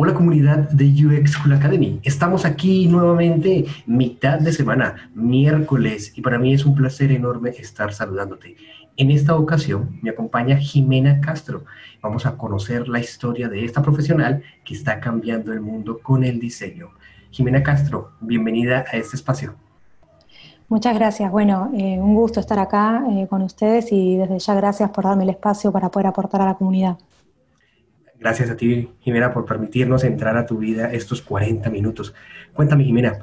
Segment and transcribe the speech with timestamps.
[0.00, 1.98] Hola comunidad de UX Cool Academy.
[2.04, 7.92] Estamos aquí nuevamente mitad de semana, miércoles, y para mí es un placer enorme estar
[7.92, 8.54] saludándote.
[8.96, 11.64] En esta ocasión me acompaña Jimena Castro.
[12.00, 16.38] Vamos a conocer la historia de esta profesional que está cambiando el mundo con el
[16.38, 16.90] diseño.
[17.32, 19.56] Jimena Castro, bienvenida a este espacio.
[20.68, 21.28] Muchas gracias.
[21.28, 25.24] Bueno, eh, un gusto estar acá eh, con ustedes y desde ya gracias por darme
[25.24, 26.98] el espacio para poder aportar a la comunidad.
[28.20, 32.14] Gracias a ti, Jimena, por permitirnos entrar a tu vida estos 40 minutos.
[32.52, 33.20] Cuéntame, Jimena,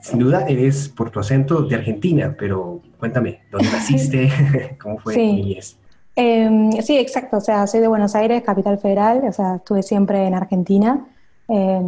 [0.00, 4.76] sin duda eres por tu acento de Argentina, pero cuéntame, ¿dónde naciste?
[4.80, 5.20] ¿Cómo fue sí.
[5.20, 5.76] tu niñez?
[6.14, 7.36] Eh, sí, exacto.
[7.36, 9.22] O sea, soy de Buenos Aires, capital federal.
[9.28, 11.06] O sea, estuve siempre en Argentina.
[11.48, 11.80] Eh,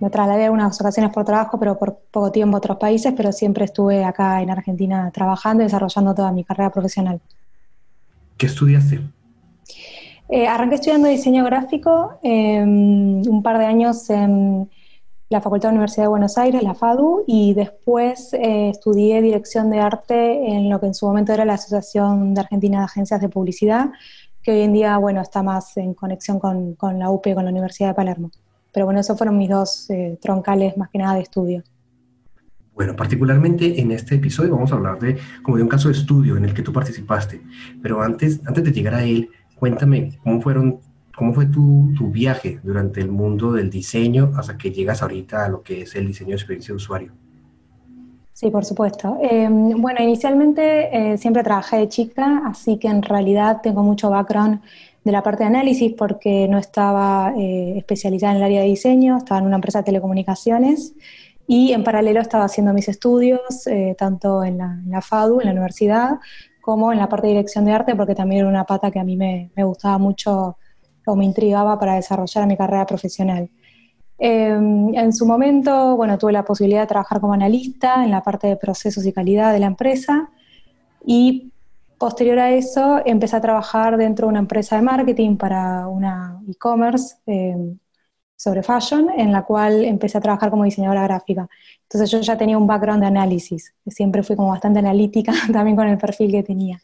[0.00, 3.64] me trasladé algunas ocasiones por trabajo, pero por poco tiempo a otros países, pero siempre
[3.64, 7.20] estuve acá en Argentina trabajando y desarrollando toda mi carrera profesional.
[8.36, 9.00] ¿Qué estudiaste?
[10.32, 14.70] Eh, arranqué estudiando diseño gráfico eh, un par de años en
[15.28, 19.78] la Facultad de Universidad de Buenos Aires, la FADU, y después eh, estudié dirección de
[19.78, 23.28] arte en lo que en su momento era la Asociación de Argentina de Agencias de
[23.28, 23.90] Publicidad,
[24.42, 27.50] que hoy en día, bueno, está más en conexión con, con la UP, con la
[27.50, 28.30] Universidad de Palermo.
[28.72, 31.62] Pero bueno, esos fueron mis dos eh, troncales más que nada de estudio.
[32.74, 36.36] Bueno, particularmente en este episodio vamos a hablar de como de un caso de estudio
[36.36, 37.40] en el que tú participaste.
[37.82, 39.28] Pero antes, antes de llegar a él,
[39.60, 40.80] cuéntame cómo fueron,
[41.14, 45.62] cómo fue tu, viaje durante el mundo del diseño hasta que llegas ahorita a lo
[45.62, 47.12] que es el diseño de experiencia de usuario.
[48.32, 49.18] Sí, por supuesto.
[49.22, 54.60] Eh, bueno, inicialmente eh, siempre trabajé de chica, así que en realidad tengo mucho background
[55.04, 59.18] de la parte de análisis porque no estaba eh, especializada en el área de diseño,
[59.18, 60.94] estaba en una empresa de telecomunicaciones
[61.50, 66.20] y en paralelo estaba haciendo mis estudios, eh, tanto en la, FADU, en la universidad,
[66.60, 69.04] como en la parte de dirección de arte, porque también era una pata que a
[69.04, 70.56] mí me, gustaba mucho
[71.06, 73.48] o me intrigaba para desarrollar mi carrera profesional.
[74.18, 78.48] Eh, en su momento, bueno, tuve la posibilidad de trabajar como analista en la parte
[78.48, 80.30] de procesos y calidad de la empresa
[81.04, 81.52] y
[81.98, 87.16] posterior a eso empecé a trabajar dentro de una empresa de marketing para una e-commerce
[87.26, 87.56] eh,
[88.40, 91.46] sobre fashion, en la cual empecé a trabajar como diseñadora gráfica.
[91.82, 95.86] Entonces yo ya tenía un background de análisis, siempre fui como bastante analítica también con
[95.86, 96.80] el perfil que tenía.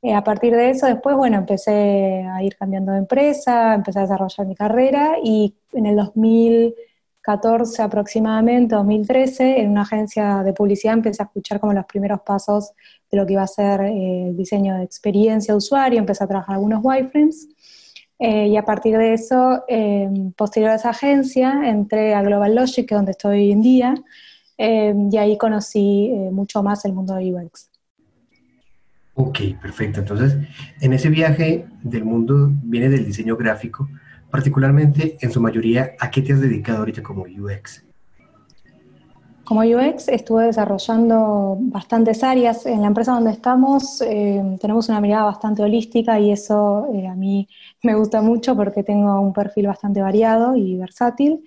[0.00, 4.02] Eh, a partir de eso, después, bueno, empecé a ir cambiando de empresa, empecé a
[4.02, 11.22] desarrollar mi carrera y en el 2014 aproximadamente, 2013, en una agencia de publicidad empecé
[11.22, 12.72] a escuchar como los primeros pasos
[13.10, 16.54] de lo que iba a ser eh, el diseño de experiencia usuario, empecé a trabajar
[16.54, 17.48] algunos wireframes
[18.18, 22.86] eh, y a partir de eso, eh, posterior a esa agencia, entré a Global Logic,
[22.86, 23.94] que es donde estoy hoy en día,
[24.58, 27.70] y ahí conocí mucho más el mundo de UX.
[29.12, 30.00] Ok, perfecto.
[30.00, 30.36] Entonces,
[30.80, 33.88] en ese viaje del mundo viene del diseño gráfico,
[34.30, 37.85] particularmente en su mayoría, ¿a qué te has dedicado ahorita como UX?
[39.46, 42.66] Como UX estuve desarrollando bastantes áreas.
[42.66, 47.14] En la empresa donde estamos eh, tenemos una mirada bastante holística y eso eh, a
[47.14, 47.48] mí
[47.84, 51.44] me gusta mucho porque tengo un perfil bastante variado y versátil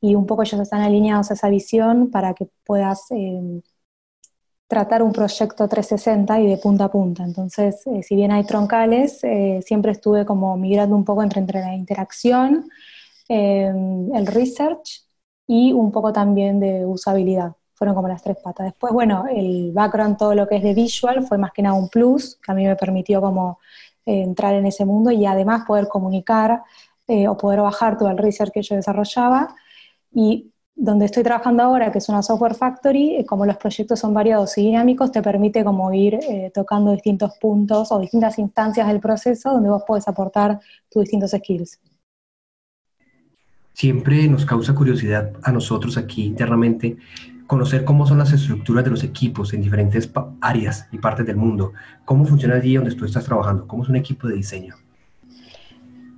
[0.00, 3.62] y un poco ellos están alineados a esa visión para que puedas eh,
[4.68, 7.24] tratar un proyecto 360 y de punta a punta.
[7.24, 9.20] Entonces, si bien hay troncales,
[9.62, 12.70] siempre estuve como migrando un poco entre, entre la interacción,
[13.28, 15.09] el research
[15.50, 17.54] y un poco también de usabilidad.
[17.74, 18.66] Fueron como las tres patas.
[18.66, 21.88] Después, bueno, el background, todo lo que es de visual, fue más que nada un
[21.88, 23.58] plus, que a mí me permitió como
[24.06, 26.62] entrar en ese mundo y además poder comunicar
[27.08, 29.56] o poder bajar todo el research que yo desarrollaba.
[30.12, 34.14] Y donde estoy trabajando ahora, que es una software factory, eh, como los proyectos son
[34.14, 39.00] variados y dinámicos, te permite como ir eh, tocando distintos puntos o distintas instancias del
[39.00, 41.78] proceso donde vos podés aportar tus distintos skills.
[43.80, 46.98] Siempre nos causa curiosidad a nosotros aquí internamente
[47.46, 50.10] conocer cómo son las estructuras de los equipos en diferentes
[50.42, 51.72] áreas y partes del mundo.
[52.04, 53.66] ¿Cómo funciona allí donde tú estás trabajando?
[53.66, 54.74] ¿Cómo es un equipo de diseño?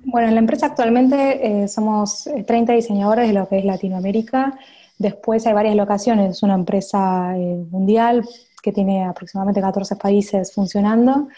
[0.03, 4.59] Bueno, en la empresa actualmente eh, somos 30 diseñadores de lo que es Latinoamérica.
[4.99, 8.27] Después hay varias locaciones, es una empresa eh, mundial
[8.61, 11.29] que tiene aproximadamente 14 países funcionando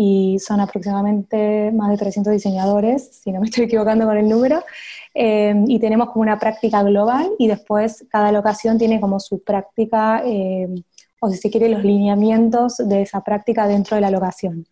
[0.00, 4.62] y son aproximadamente más de 300 diseñadores, si no me estoy equivocando con el número.
[5.12, 10.22] eh, y tenemos como una práctica global y después cada locación tiene como su práctica,
[10.24, 10.68] eh,
[11.18, 14.66] o si se quiere, los lineamientos de esa práctica dentro de la locación.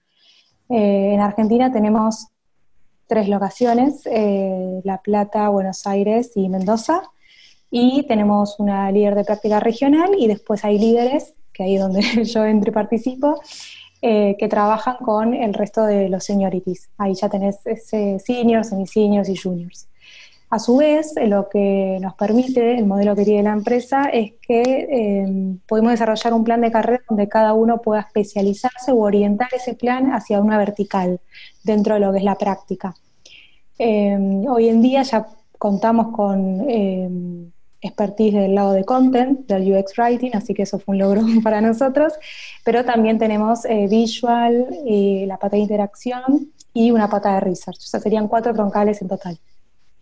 [0.68, 2.28] en Argentina tenemos
[3.08, 4.02] tres locaciones,
[4.84, 7.02] La Plata, Buenos Aires y Mendoza,
[7.68, 12.00] y tenemos una líder de práctica regional y después hay líderes, que ahí es donde
[12.32, 13.40] yo entro y participo,
[14.02, 16.90] eh, que trabajan con el resto de los seniorities.
[16.98, 19.88] Ahí ya tenés ese seniors, semi-seniors y juniors.
[20.50, 24.62] A su vez, lo que nos permite el modelo que tiene la empresa es que
[24.62, 29.74] eh, podemos desarrollar un plan de carrera donde cada uno pueda especializarse o orientar ese
[29.74, 31.20] plan hacia una vertical
[31.64, 32.94] dentro de lo que es la práctica.
[33.78, 35.26] Eh, hoy en día ya
[35.58, 36.66] contamos con
[37.80, 41.60] expertise del lado de content, del UX Writing, así que eso fue un logro para
[41.60, 42.14] nosotros,
[42.64, 47.86] pero también tenemos eh, visual, la pata de interacción y una pata de research, o
[47.86, 49.38] sea, serían cuatro troncales en total.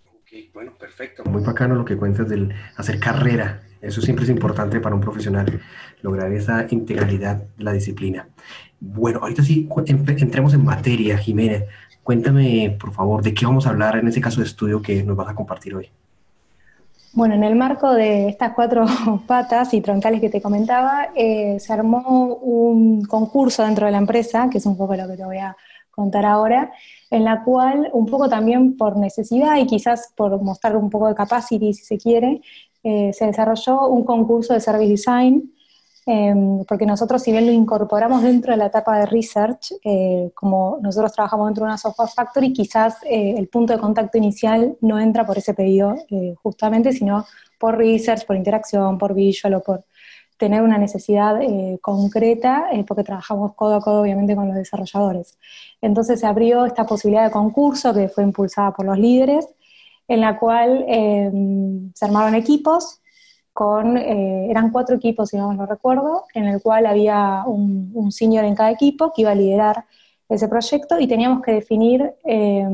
[0.07, 1.25] Ok, bueno, perfecto.
[1.25, 5.61] Muy bacano lo que cuentas del hacer carrera, eso siempre es importante para un profesional,
[6.01, 8.29] lograr esa integralidad de la disciplina.
[8.81, 11.65] Bueno, ahorita sí, entremos en materia, Jiménez.
[12.03, 15.17] Cuéntame, por favor, de qué vamos a hablar en ese caso de estudio que nos
[15.17, 15.91] vas a compartir hoy.
[17.15, 18.87] Bueno, en el marco de estas cuatro
[19.29, 24.49] patas y troncales que te comentaba, eh, se armó un concurso dentro de la empresa,
[24.51, 25.57] que es un poco lo que te voy a
[25.93, 26.73] contar ahora,
[27.13, 31.15] en la cual, un poco también por necesidad y quizás por mostrar un poco de
[31.15, 32.41] capacity, si se quiere,
[32.83, 35.55] eh, se desarrolló un concurso de Service Design
[36.07, 40.79] Em, porque nosotros si bien lo incorporamos dentro de la etapa de research, eh, como
[40.83, 45.01] nosotros trabajamos dentro de una software factory, quizás eh, el punto de contacto inicial no
[45.01, 47.25] entra por ese pedido eh, justamente, sino
[47.59, 49.85] por research, por interacción, por visual o por
[50.37, 51.39] tener una necesidad
[51.81, 55.39] concreta, porque trabajamos codo a codo obviamente con los desarrolladores.
[55.81, 59.49] Entonces se abrió esta posibilidad de concurso que fue impulsada por los líderes,
[60.09, 63.01] en la cual em, se armaron equipos
[63.55, 68.11] con, eh, eran cuatro equipos, si no me lo recuerdo, en el cual había un,
[68.13, 69.87] senior en cada equipo que iba a liderar
[70.29, 72.67] ese proyecto y teníamos que definir eh,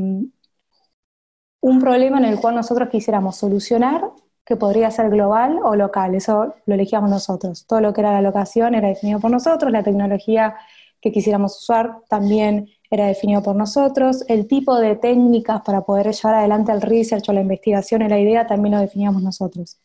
[1.61, 4.11] un problema en el cual nosotros quisiéramos solucionar,
[4.45, 7.67] que podría ser global o local, eso lo elegíamos nosotros.
[7.67, 10.57] Todo lo que era la locación era definido por nosotros, la tecnología
[11.01, 16.35] que quisiéramos usar también era definido por nosotros, el tipo de técnicas para poder llevar
[16.37, 19.79] adelante el research o la investigación y la idea también lo definíamos nosotros.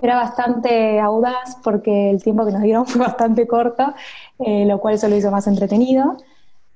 [0.00, 3.94] Era bastante audaz porque el tiempo que nos dieron fue bastante corto,
[4.38, 6.16] eh, lo cual eso lo hizo más entretenido.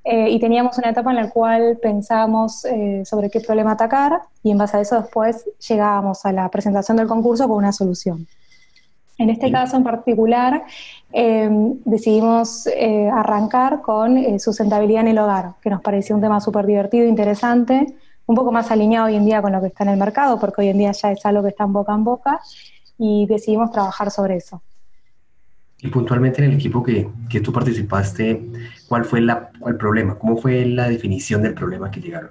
[0.02, 4.50] Eh, y teníamos una etapa en la cual pensábamos eh, sobre qué problema atacar y
[4.50, 8.26] en base a eso después llegábamos a la presentación del concurso con una solución.
[9.18, 10.64] En este caso en particular
[11.12, 12.66] decidimos
[13.12, 17.94] arrancar con sustentabilidad en el hogar, que nos parecía un tema súper divertido, interesante,
[18.24, 20.62] un poco más alineado hoy en día con lo que está en el mercado, porque
[20.62, 22.40] hoy en día ya es algo que está en boca en boca
[23.00, 24.60] y decidimos trabajar sobre eso.
[25.78, 28.50] Y puntualmente en el equipo que, que tú participaste,
[28.86, 30.18] ¿cuál fue la, el problema?
[30.18, 32.30] ¿Cómo fue la definición del problema que llegaron?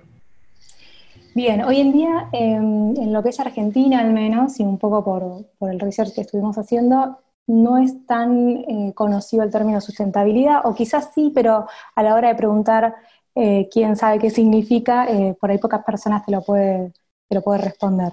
[1.34, 5.04] Bien, hoy en día em, en lo que es Argentina al menos, y un poco
[5.04, 7.18] por, por el research que estuvimos haciendo,
[7.48, 12.28] no es tan eh, conocido el término sustentabilidad, o quizás sí, pero a la hora
[12.28, 12.94] de preguntar
[13.34, 16.94] eh, quién sabe qué significa, eh, por ahí pocas personas te lo puede,
[17.28, 18.12] te lo puede responder.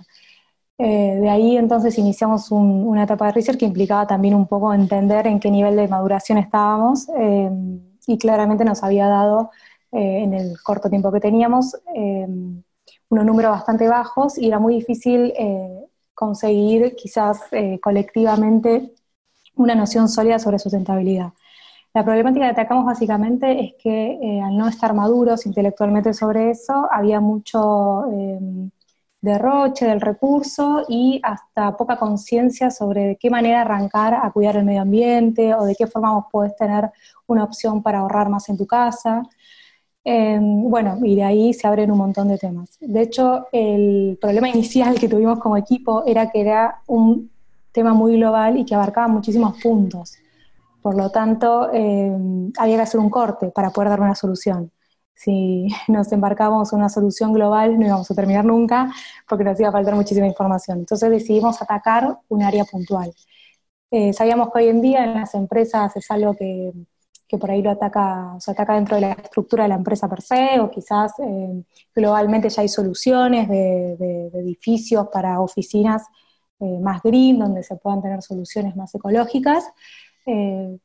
[0.79, 5.27] Eh, de ahí entonces iniciamos una etapa de research que implicaba también un poco entender
[5.27, 7.51] en qué nivel de maduración estábamos eh,
[8.07, 9.51] y claramente nos había dado
[9.93, 11.77] eh, en el corto tiempo que teníamos
[13.09, 15.33] unos números bastante bajos y era muy difícil
[16.15, 17.41] conseguir quizás
[17.83, 18.93] colectivamente
[19.57, 21.33] una noción sólida sobre sustentabilidad.
[21.95, 27.21] La problemática que atacamos básicamente es que al no estar maduros intelectualmente sobre eso, había
[27.21, 28.05] mucho
[29.27, 34.65] derroche del recurso y hasta poca conciencia sobre de qué manera arrancar a cuidar el
[34.65, 36.91] medio ambiente o de qué forma vos podés tener
[37.27, 39.23] una opción para ahorrar más en tu casa.
[40.05, 42.79] Em, bueno, y de ahí se abren un montón de temas.
[42.81, 47.31] De hecho, el problema inicial que tuvimos como equipo era que era un
[47.73, 50.15] tema muy global y que abarcaba muchísimos puntos.
[50.81, 54.71] Por lo tanto, em, había que hacer un corte para poder dar una solución
[55.17, 58.93] si nos embarcábamos en una solución global no íbamos a terminar nunca
[59.29, 60.79] porque nos iba a faltar muchísima información.
[60.79, 63.13] Entonces decidimos atacar un área puntual.
[63.91, 66.73] Eh, sabíamos que hoy en día en las empresas es algo que,
[67.27, 70.23] que por ahí lo ataca, se ataca dentro de la estructura de la empresa per
[70.23, 71.63] se, o quizás eh,
[71.95, 76.03] globalmente ya hay soluciones de, edificios para oficinas
[76.61, 79.65] eh, más green, donde se puedan tener soluciones más ecológicas.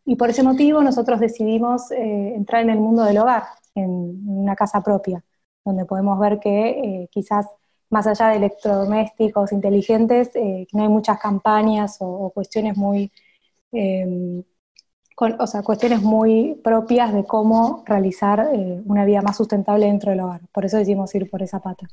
[0.06, 3.44] y por ese motivo nosotros decidimos entrar en el mundo del hogar,
[3.76, 5.24] en, una casa propia,
[5.66, 7.48] donde podemos ver que eh, quizás
[7.90, 13.12] más allá de electrodomésticos inteligentes, que no hay muchas campañas o, cuestiones muy
[15.18, 18.50] o sea, cuestiones muy propias de cómo realizar
[18.86, 20.42] una vida más sustentable dentro del hogar.
[20.52, 21.88] Por eso decidimos ir por esa pata.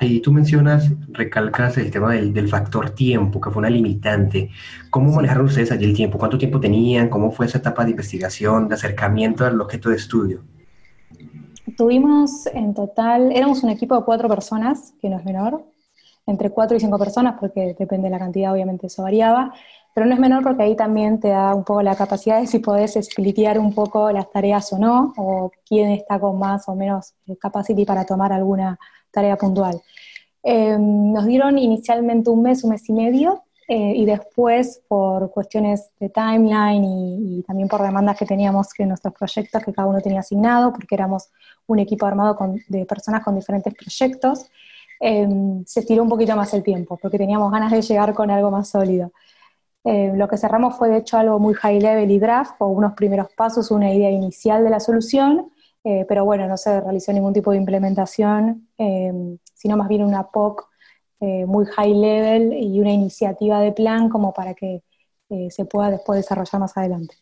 [0.00, 4.50] Ahí tú mencionas, recalcas el tema del, factor tiempo, que fue una limitante.
[4.90, 6.18] ¿Cómo manejaron ustedes allí el tiempo?
[6.18, 7.08] ¿Cuánto tiempo tenían?
[7.08, 10.44] ¿Cómo fue esa etapa de investigación, de acercamiento al objeto de estudio?
[11.76, 15.64] Tuvimos en total, éramos un equipo de cuatro personas, que no es menor,
[16.26, 19.52] entre cuatro y cinco personas, porque depende de la cantidad, obviamente eso variaba,
[19.94, 22.60] pero no es menor porque ahí también te da un poco la capacidad de si
[22.60, 27.14] podés splitear un poco las tareas o no, o quién está con más o menos
[27.40, 28.78] capacity para tomar alguna
[29.10, 29.80] tarea puntual.
[30.42, 35.90] Em, nos dieron inicialmente un mes, un mes y medio, eh, y después por cuestiones
[36.00, 40.20] de timeline y, también por demandas que teníamos que nuestros proyectos que cada uno tenía
[40.20, 41.28] asignado, porque éramos
[41.66, 42.34] un equipo armado
[42.68, 44.46] de personas con diferentes proyectos,
[45.00, 48.50] em, se estiró un poquito más el tiempo, porque teníamos ganas de llegar con algo
[48.50, 49.12] más sólido.
[49.84, 52.94] Em, lo que cerramos fue de hecho algo muy high level y draft, o unos
[52.94, 55.52] primeros pasos, una idea inicial de la solución,
[55.84, 59.12] eh, pero bueno, no se realizó ningún tipo de implementación, eh,
[59.54, 60.68] sino más bien una POC
[61.20, 64.82] eh, muy high level y una iniciativa de plan como para que
[65.50, 67.14] se pueda después desarrollar más adelante.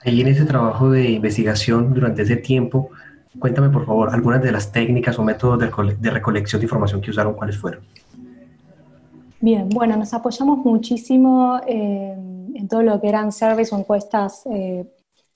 [0.00, 2.90] Ahí en ese trabajo de investigación durante ese tiempo,
[3.36, 7.34] cuéntame por favor algunas de las técnicas o métodos de, recolección de información que usaron,
[7.34, 7.82] cuáles fueron.
[9.40, 14.44] Bien, bueno, nos apoyamos muchísimo en todo lo que eran surveys o encuestas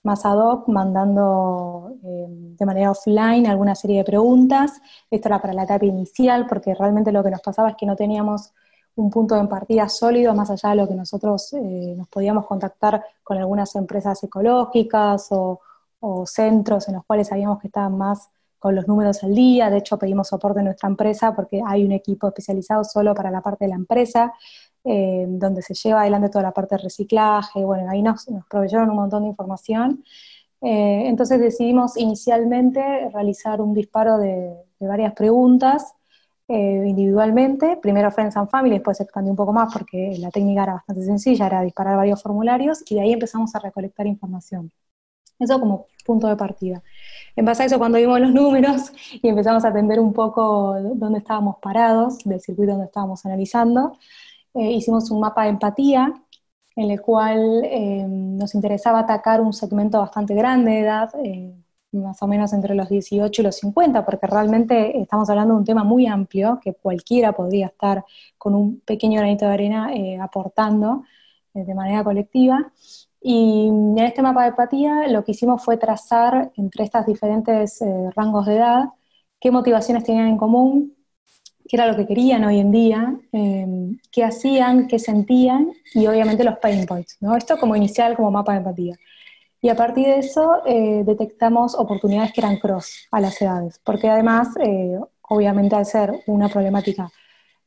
[0.03, 4.81] más ad hoc, mandando eh, de manera offline alguna serie de preguntas.
[5.09, 7.95] Esto era para la etapa inicial, porque realmente lo que nos pasaba es que no
[7.95, 8.53] teníamos
[8.95, 13.03] un punto de partida sólido, más allá de lo que nosotros eh, nos podíamos contactar
[13.23, 15.59] con algunas empresas ecológicas o,
[16.25, 18.29] centros en los cuales sabíamos que estaban más
[18.59, 19.69] con los números al día.
[19.69, 23.39] De hecho, pedimos soporte en nuestra empresa porque hay un equipo especializado solo para la
[23.39, 24.33] parte de la empresa
[24.85, 28.97] eh, donde se lleva adelante toda la parte de reciclaje, bueno, ahí nos, proveyeron un
[28.97, 30.03] montón de información.
[30.61, 35.93] Eh, entonces decidimos inicialmente realizar un disparo de, varias preguntas
[36.49, 40.63] eh, individualmente, primero Friends and Family, después se expandió un poco más porque la técnica
[40.63, 44.71] era bastante sencilla, era disparar varios formularios y de ahí empezamos a recolectar información.
[45.39, 46.83] Eso como punto de partida.
[47.35, 51.19] En base a eso, cuando vimos los números y empezamos a atender un poco dónde
[51.19, 53.97] estábamos parados, del circuito donde estábamos analizando,
[54.53, 56.13] eh, hicimos un mapa de empatía
[56.75, 61.55] en el cual eh, nos interesaba atacar un segmento bastante grande de edad, eh,
[61.91, 65.65] más o menos entre los 18 y los 50, porque realmente estamos hablando de un
[65.65, 68.03] tema muy amplio que cualquiera podría estar
[68.37, 69.91] con un pequeño granito de arena
[70.21, 71.03] aportando
[71.53, 72.71] de manera colectiva.
[73.21, 77.79] Y en este mapa de empatía lo que hicimos fue trazar entre estas diferentes
[78.15, 78.85] rangos de edad
[79.43, 80.95] qué motivaciones tenían en común,
[81.67, 86.43] qué era lo que querían hoy en día, em, qué hacían, qué sentían y obviamente
[86.43, 87.17] los pain points.
[87.21, 87.35] ¿no?
[87.35, 88.95] Esto como inicial, como mapa de empatía.
[89.61, 94.09] Y a partir de eso eh, detectamos oportunidades que eran cross a las edades, porque
[94.09, 97.09] además, eh, obviamente al ser una problemática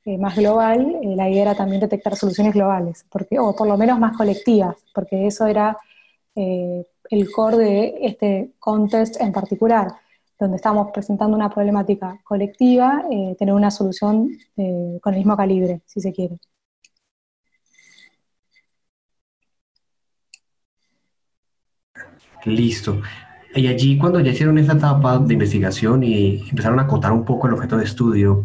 [0.04, 3.98] eh, más global, la idea era también detectar soluciones globales, porque, o por lo menos
[3.98, 5.76] más colectivas, porque eso era
[6.34, 9.88] el core de este contest en particular
[10.38, 15.80] donde estamos presentando una problemática colectiva, eh, tener una solución eh, con el mismo calibre,
[15.86, 16.38] si se quiere.
[22.44, 23.00] Listo.
[23.54, 27.46] Y allí cuando ya hicieron esa etapa de investigación y empezaron a contar un poco
[27.46, 28.44] el objeto de estudio,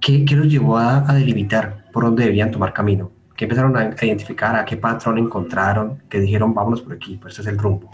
[0.00, 3.10] ¿qué, los llevó a, a, delimitar por dónde debían tomar camino?
[3.36, 4.56] ¿Qué empezaron a, identificar?
[4.56, 6.02] ¿A qué patrón encontraron?
[6.08, 7.90] Que dijeron, vámonos por aquí, pues este es el rumbo.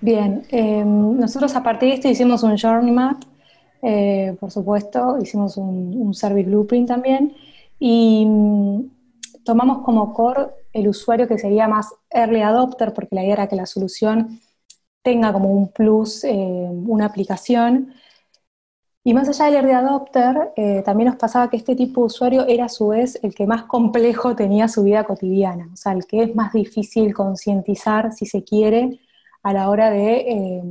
[0.00, 3.22] Bien, em, nosotros a partir de esto hicimos un journey map,
[3.82, 7.34] eh, por supuesto, hicimos un, service blueprint también,
[7.78, 8.90] y mm,
[9.44, 13.56] tomamos como core el usuario que sería más early adopter, porque la idea era que
[13.56, 14.40] la solución
[15.02, 17.94] tenga como un plus, eh, una aplicación.
[19.04, 22.46] Y más allá del early adopter, eh, también nos pasaba que este tipo de usuario
[22.46, 26.06] era a su vez el que más complejo tenía su vida cotidiana, o sea, el
[26.06, 29.00] que es más difícil concientizar, si se quiere,
[29.46, 30.62] a la hora de eh,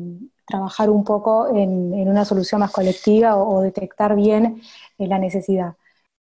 [0.45, 4.61] trabajar un poco en, una solución más colectiva o, detectar bien
[4.97, 5.75] eh, la necesidad.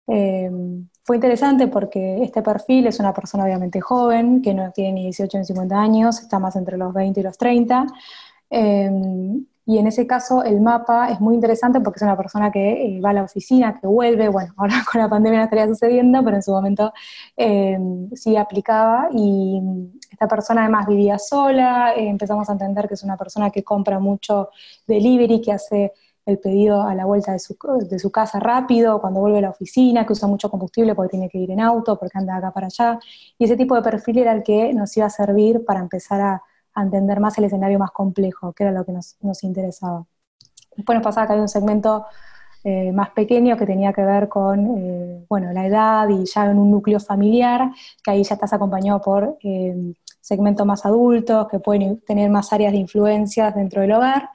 [0.07, 0.51] Eh,
[1.03, 5.37] fue interesante porque este perfil es una persona obviamente joven, que no tiene ni 18
[5.37, 7.87] ni 50 años, está más entre los 20 y los 30,
[9.67, 13.01] y en ese caso el mapa es muy interesante porque es una persona que eh,
[13.01, 16.35] va a la oficina, que vuelve, bueno, ahora con la pandemia no estaría sucediendo, pero
[16.35, 16.93] en su momento
[17.35, 17.77] eh,
[18.13, 19.09] sí aplicaba.
[19.11, 19.61] Y
[20.11, 23.99] esta persona además vivía sola, eh, empezamos a entender que es una persona que compra
[23.99, 24.49] mucho
[24.87, 25.93] delivery, que hace
[26.27, 27.55] el pedido a la vuelta de su,
[27.87, 31.29] de su, casa rápido, cuando vuelve a la oficina, que usa mucho combustible porque tiene
[31.29, 32.99] que ir en auto, porque anda acá para allá.
[33.37, 36.43] Y ese tipo de perfil era el que nos iba a servir para empezar a,
[36.83, 40.05] entender más el escenario más complejo, que era lo que nos, interesaba.
[40.75, 42.05] Después nos pasaba que había un segmento
[42.63, 46.57] eh, más pequeño que tenía que ver con eh, bueno, la edad y ya en
[46.57, 47.71] un núcleo familiar,
[48.03, 52.71] que ahí ya estás acompañado por eh, segmentos más adultos, que pueden tener más áreas
[52.71, 54.29] de influencias dentro del hogar.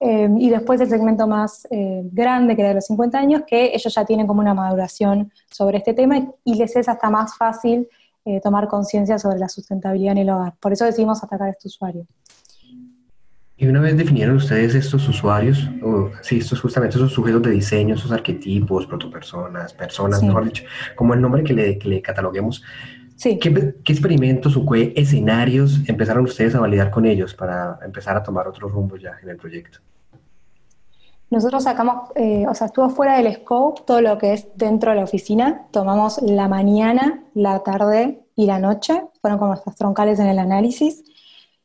[0.00, 1.66] y después el segmento más
[2.12, 5.78] grande, que era de los 50 años, que ellos ya tienen como una maduración sobre
[5.78, 7.88] este tema y les es hasta más fácil
[8.42, 10.54] tomar conciencia sobre la sustentabilidad en el hogar.
[10.60, 12.06] Por eso decidimos atacar a este usuario.
[13.56, 17.94] Y una vez definieron ustedes estos usuarios, o sí, estos justamente esos sujetos de diseño,
[17.94, 20.64] esos arquetipos, protopersonas, personas, mejor dicho,
[20.96, 22.64] como el nombre que le, que le cataloguemos,
[23.14, 23.38] sí.
[23.38, 28.24] ¿qué, ¿qué, experimentos o qué escenarios empezaron ustedes a validar con ellos para empezar a
[28.24, 29.78] tomar otro rumbo ya en el proyecto?
[31.34, 34.98] Nosotros sacamos, eh, o sea, estuvo fuera del scope todo lo que es dentro de
[34.98, 35.66] la oficina.
[35.72, 41.02] Tomamos la mañana, la tarde y la noche, fueron como nuestras troncales en el análisis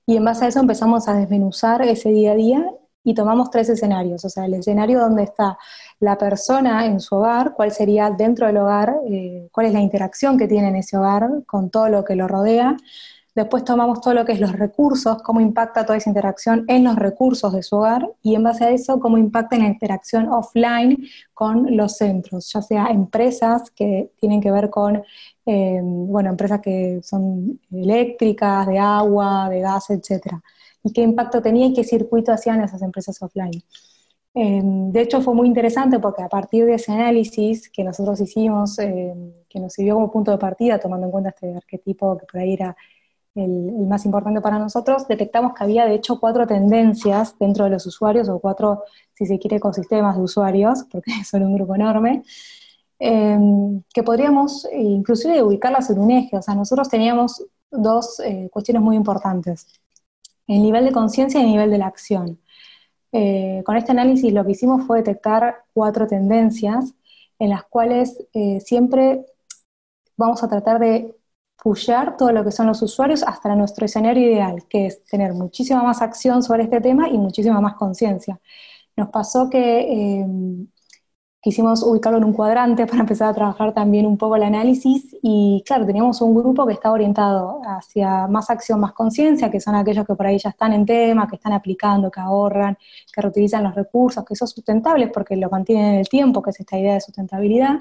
[0.08, 2.66] y en base a eso empezamos a desmenuzar ese día a día
[3.04, 4.26] y tomamos tres escenarios.
[4.26, 5.60] O sea, el escenario donde está
[6.00, 10.36] la persona en su hogar, cuál sería dentro del hogar, eh, cuál es la interacción
[10.40, 12.76] que tiene en ese hogar con todo lo que lo rodea.
[13.36, 16.96] Después tomamos todo lo que es los recursos, cómo impacta toda esa interacción en los
[16.96, 21.08] recursos de su hogar y en base a eso cómo impacta en la interacción offline
[21.34, 25.04] con los centros, ya sea empresas que tienen que ver con
[25.46, 30.42] eh, bueno, empresas que son eléctricas, de agua, de gas, etcétera,
[30.84, 33.64] y qué impacto tenía y qué circuito hacían esas empresas offline.
[34.36, 38.78] Eh, de hecho, fue muy interesante porque a partir de ese análisis que nosotros hicimos,
[38.80, 39.14] eh,
[39.50, 42.54] que nos sirvió como punto de partida, tomando en cuenta este arquetipo que por ahí
[42.54, 42.76] era
[43.40, 47.86] el, más importante para nosotros, detectamos que había de hecho cuatro tendencias dentro de los
[47.86, 52.24] usuarios, o cuatro, si se quiere, ecosistemas de usuarios, porque son un grupo enorme,
[53.00, 56.38] Em, que podríamos inclusive ubicarlas en un eje.
[56.38, 59.68] O sea, nosotros teníamos dos eh, cuestiones muy importantes,
[60.48, 62.40] el nivel de conciencia y el nivel de la acción.
[63.12, 66.94] Eh, con este análisis lo que hicimos fue detectar cuatro tendencias
[67.40, 69.26] en las cuales eh, siempre
[70.18, 71.16] vamos a tratar de
[71.62, 75.84] pushear todo lo que son los usuarios hasta nuestro escenario ideal, que es tener muchísima
[75.84, 78.40] más acción sobre este tema y muchísima más conciencia.
[78.96, 80.68] Nos pasó que em,
[81.42, 85.64] quisimos ubicarlo en un cuadrante para empezar a trabajar también un poco el análisis y
[85.66, 90.06] claro, teníamos un grupo que está orientado hacia más acción, más conciencia, que son aquellos
[90.06, 92.78] que por ahí ya están en tema, que están aplicando, que ahorran,
[93.14, 96.60] que reutilizan los recursos, que son sustentables porque lo mantienen en el tiempo, que es
[96.60, 97.80] esta idea de sustentabilidad.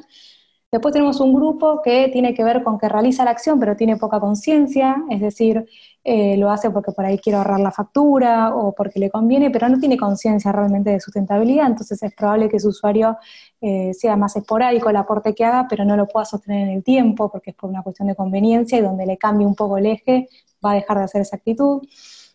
[0.71, 3.97] Después tenemos un grupo que tiene que ver con que realiza la acción pero tiene
[3.97, 5.67] poca conciencia, es decir,
[6.05, 9.69] eh, lo hace porque por ahí quiere ahorrar la factura o porque le conviene, pero
[9.71, 13.17] no tiene conciencia realmente de sustentabilidad, entonces es probable que su usuario
[13.63, 16.85] eh, sea más esporádico el aporte que haga, pero no lo pueda sostener en el
[16.85, 19.87] tiempo porque es por una cuestión de conveniencia y donde le cambie un poco el
[19.87, 20.29] eje
[20.65, 21.83] va a dejar de hacer esa actitud.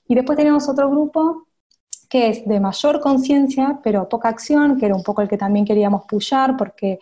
[0.08, 1.48] Y después tenemos otro grupo
[2.10, 5.65] que es de mayor conciencia, pero poca acción, que era un poco el que también
[5.65, 7.00] queríamos pullar porque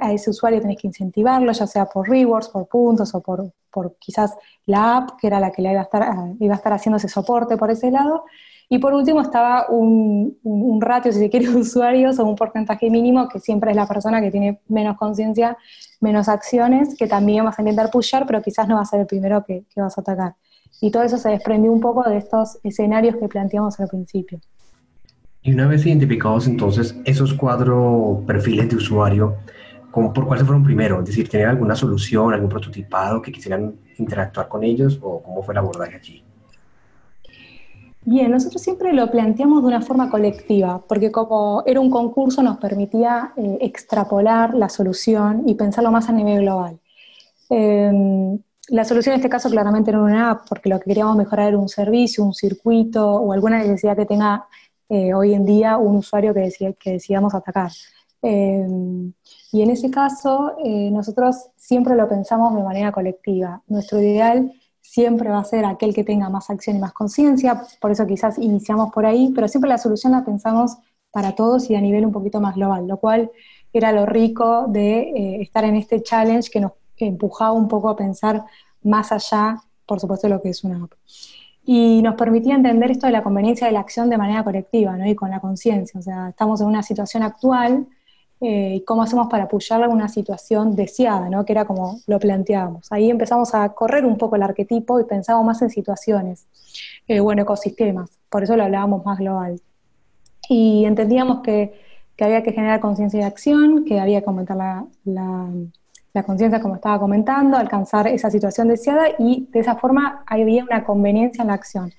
[0.00, 3.52] a ese usuario tenés que incentivarlo, ya sea por rewards, por puntos o por,
[3.98, 4.34] quizás
[4.64, 6.02] la app, que era la que le iba a, estar,
[6.40, 8.24] iba a estar haciendo ese soporte por ese lado.
[8.68, 13.28] Y por último estaba un, ratio, si se quiere, de usuarios o un porcentaje mínimo,
[13.28, 15.56] que siempre es la persona que tiene menos conciencia,
[16.00, 19.06] menos acciones, que también vas a intentar pushar, pero quizás no va a ser el
[19.06, 20.34] primero que, que vas a atacar.
[20.80, 24.40] Y todo eso se desprendió un poco de estos escenarios que planteamos al principio.
[25.46, 29.36] Y una vez identificados entonces esos cuatro perfiles de usuario,
[29.96, 31.00] ¿por cuál se fueron primero?
[31.00, 35.54] Es decir, ¿tenían alguna solución, algún prototipado que quisieran interactuar con ellos o cómo fue
[35.54, 36.24] el abordaje allí?
[38.08, 42.58] Bien, nosotros siempre lo planteamos de una forma colectiva, porque como era un concurso nos
[42.58, 46.78] permitía eh, extrapolar la solución y pensarlo más a nivel global.
[47.50, 51.48] Em, la solución en este caso claramente era una app, porque lo que queríamos mejorar
[51.48, 54.46] era un servicio, un circuito o alguna necesidad que tenga
[54.88, 57.72] eh, hoy en día un usuario que, decía, que decidamos atacar.
[58.22, 59.12] Em,
[59.56, 63.62] y en ese caso, eh, nosotros siempre lo pensamos de manera colectiva.
[63.68, 67.90] Nuestro ideal siempre va a ser aquel que tenga más acción y más conciencia, por
[67.90, 70.76] eso quizás iniciamos por ahí, pero siempre la solución la pensamos
[71.10, 73.30] para todos y a nivel un poquito más global, lo cual
[73.72, 77.96] era lo rico de eh, estar en este challenge que nos empujaba un poco a
[77.96, 78.44] pensar
[78.82, 80.92] más allá, por supuesto, de lo que es una app.
[81.64, 85.08] Y nos permitía entender esto de la conveniencia de la acción de manera colectiva ¿no?
[85.08, 85.98] y con la conciencia.
[85.98, 87.86] O sea, estamos en una situación actual
[88.38, 91.46] eh, cómo hacemos para apoyar a una situación deseada, ¿no?
[91.46, 92.86] que era como lo planteábamos.
[92.92, 96.46] Ahí empezamos a correr un poco el arquetipo y pensábamos más en situaciones,
[97.08, 99.60] eh, bueno, ecosistemas, por eso lo hablábamos más global.
[100.48, 101.72] y entendíamos que,
[102.20, 106.98] había que generar conciencia de acción, que había que aumentar la, la, conciencia, como estaba
[106.98, 111.92] comentando, alcanzar esa situación deseada y de esa forma había una conveniencia en la acción.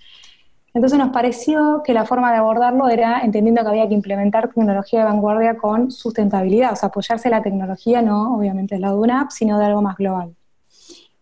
[0.77, 4.99] Entonces nos pareció que la forma de abordarlo era entendiendo que había que implementar tecnología
[4.99, 9.21] de vanguardia con sustentabilidad, o sea, apoyarse la tecnología no obviamente del lado de una
[9.21, 10.35] app, sino de algo más global.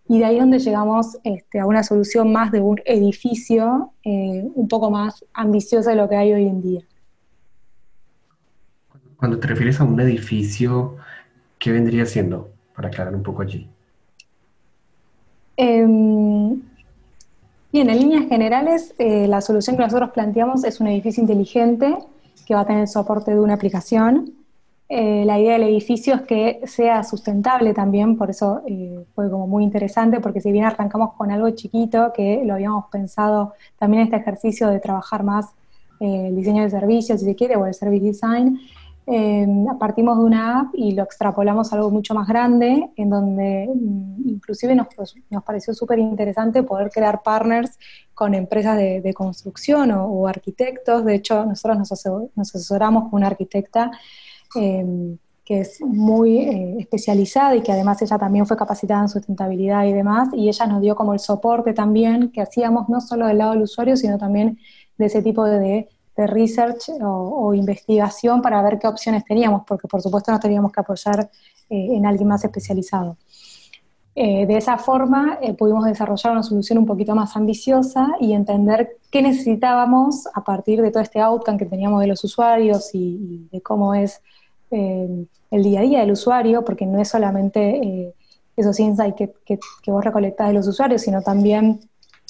[0.09, 4.67] Y de ahí donde llegamos este, a una solución más de un edificio eh, un
[4.67, 6.81] poco más ambiciosa de lo que hay hoy en día.
[9.15, 10.97] Cuando te refieres a un edificio,
[11.59, 12.49] ¿qué vendría siendo?
[12.75, 13.69] Para aclarar un poco allí.
[15.55, 16.61] Em,
[17.75, 21.93] bien, en líneas generales, eh, la solución que nosotros planteamos es un edificio inteligente
[22.45, 24.31] que va a tener soporte de una aplicación.
[24.87, 29.45] Eh, la idea del edificio es que sea sustentable también, por eso eh, fue como
[29.45, 34.15] muy interesante, porque si bien arrancamos con algo chiquito, que lo habíamos pensado también este
[34.15, 35.47] ejercicio de trabajar más
[35.99, 38.57] el diseño de servicios, si se quiere, o el service design,
[39.79, 44.29] partimos de una app y lo extrapolamos a algo mucho más grande, en donde mm,
[44.29, 44.87] inclusive nos,
[45.29, 47.77] nos pareció súper interesante poder crear partners
[48.13, 51.05] con empresas de, construcción o, arquitectos.
[51.05, 51.91] De hecho, nosotros nos,
[52.35, 53.91] nos asesoramos con una arquitecta
[54.55, 59.85] Em, que es muy eh, especializada y que además ella también fue capacitada en sustentabilidad
[59.85, 63.37] y demás, y ella nos dio como el soporte también que hacíamos no solo del
[63.37, 64.57] lado del usuario, sino también
[64.97, 70.31] de ese tipo de, research o, investigación para ver qué opciones teníamos, porque por supuesto
[70.31, 71.29] nos teníamos que apoyar
[71.69, 73.17] eh, en alguien más especializado.
[74.17, 79.21] Eh, de esa forma pudimos desarrollar una solución un poquito más ambiciosa y entender qué
[79.21, 83.93] necesitábamos a partir de todo este outcome que teníamos de los usuarios y de cómo
[83.93, 84.21] es
[84.71, 88.13] eh, el día a día del usuario, porque no es solamente eh,
[88.57, 91.79] esos insights que, que, vos recolectás de los usuarios, sino también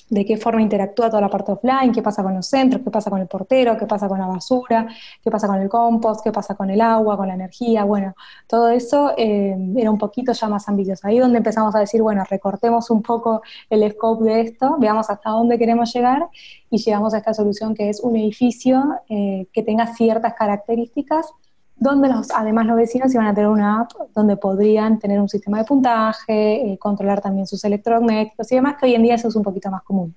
[0.09, 3.09] de qué forma interactúa toda la parte offline, qué pasa con los centros, qué pasa
[3.09, 4.87] con el portero, qué pasa con la basura,
[5.23, 8.13] qué pasa con el compost, qué pasa con el agua, con la energía, bueno,
[8.47, 11.07] todo eso eh, era un poquito ya más ambicioso.
[11.07, 15.29] Ahí donde empezamos a decir, bueno, recortemos un poco el scope de esto, veamos hasta
[15.31, 16.27] dónde queremos llegar
[16.69, 21.33] y llegamos a esta solución que es un edificio que tenga ciertas características
[21.77, 25.59] donde los, además los vecinos iban a tener una app donde podrían tener un sistema
[25.59, 29.35] de puntaje, eh, controlar también sus electrodomésticos y demás, que hoy en día eso es
[29.35, 30.15] un poquito más común.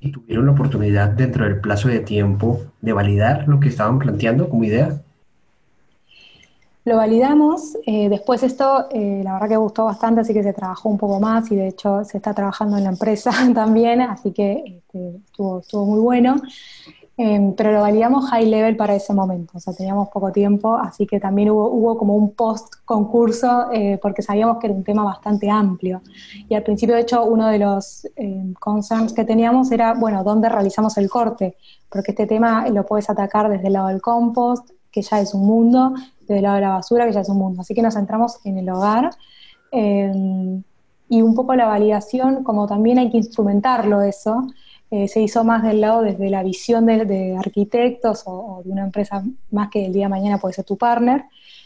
[0.00, 4.48] ¿Y tuvieron la oportunidad dentro del plazo de tiempo de validar lo que estaban planteando
[4.48, 5.00] como idea?
[6.84, 10.88] Lo validamos, eh, después esto eh, la verdad que gustó bastante, así que se trabajó
[10.88, 14.64] un poco más y de hecho se está trabajando en la empresa también, así que
[14.66, 16.42] este, estuvo, estuvo muy bueno.
[17.16, 21.06] Em, pero lo validamos high level para ese momento, o sea, teníamos poco tiempo, así
[21.06, 25.04] que también hubo, hubo como un post concurso eh, porque sabíamos que era un tema
[25.04, 26.00] bastante amplio.
[26.48, 30.48] Y al principio, de hecho, uno de los em, concerns que teníamos era, bueno, ¿dónde
[30.48, 31.56] realizamos el corte?
[31.90, 35.46] Porque este tema lo puedes atacar desde el lado del compost, que ya es un
[35.46, 37.60] mundo, desde el lado de la basura, que ya es un mundo.
[37.60, 39.10] Así que nos centramos en el hogar.
[39.70, 40.62] Em,
[41.10, 44.46] y un poco la validación, como también hay que instrumentarlo eso,
[44.92, 49.24] eh, se hizo más del lado desde la visión de, arquitectos o, de una empresa
[49.50, 51.24] más que el día de mañana puede ser tu partner,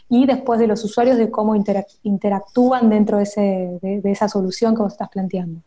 [0.08, 1.56] y después de los usuarios de cómo
[2.04, 5.60] interactúan dentro de, esa solución que vos estás planteando.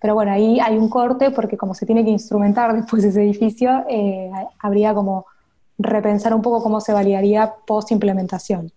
[0.00, 3.84] Pero bueno, ahí hay un corte porque como se tiene que instrumentar después ese edificio,
[3.88, 5.26] eh, habría como
[5.78, 8.72] repensar un poco cómo se validaría post implementación.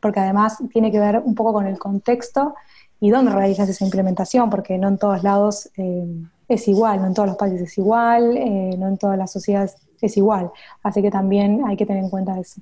[0.00, 2.56] Porque además tiene que ver un poco con el contexto
[2.98, 7.14] y dónde realizas esa implementación, porque no en todos lados eh, es igual, no en
[7.14, 10.50] todos los países es igual, eh, no en todas las sociedades es igual.
[10.82, 12.60] Así que también hay que tener en cuenta eso.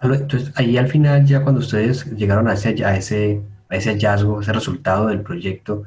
[0.00, 4.40] Entonces, ahí al final, ya cuando ustedes llegaron a ese, a ese, a ese hallazgo,
[4.40, 5.82] ese resultado del proyecto,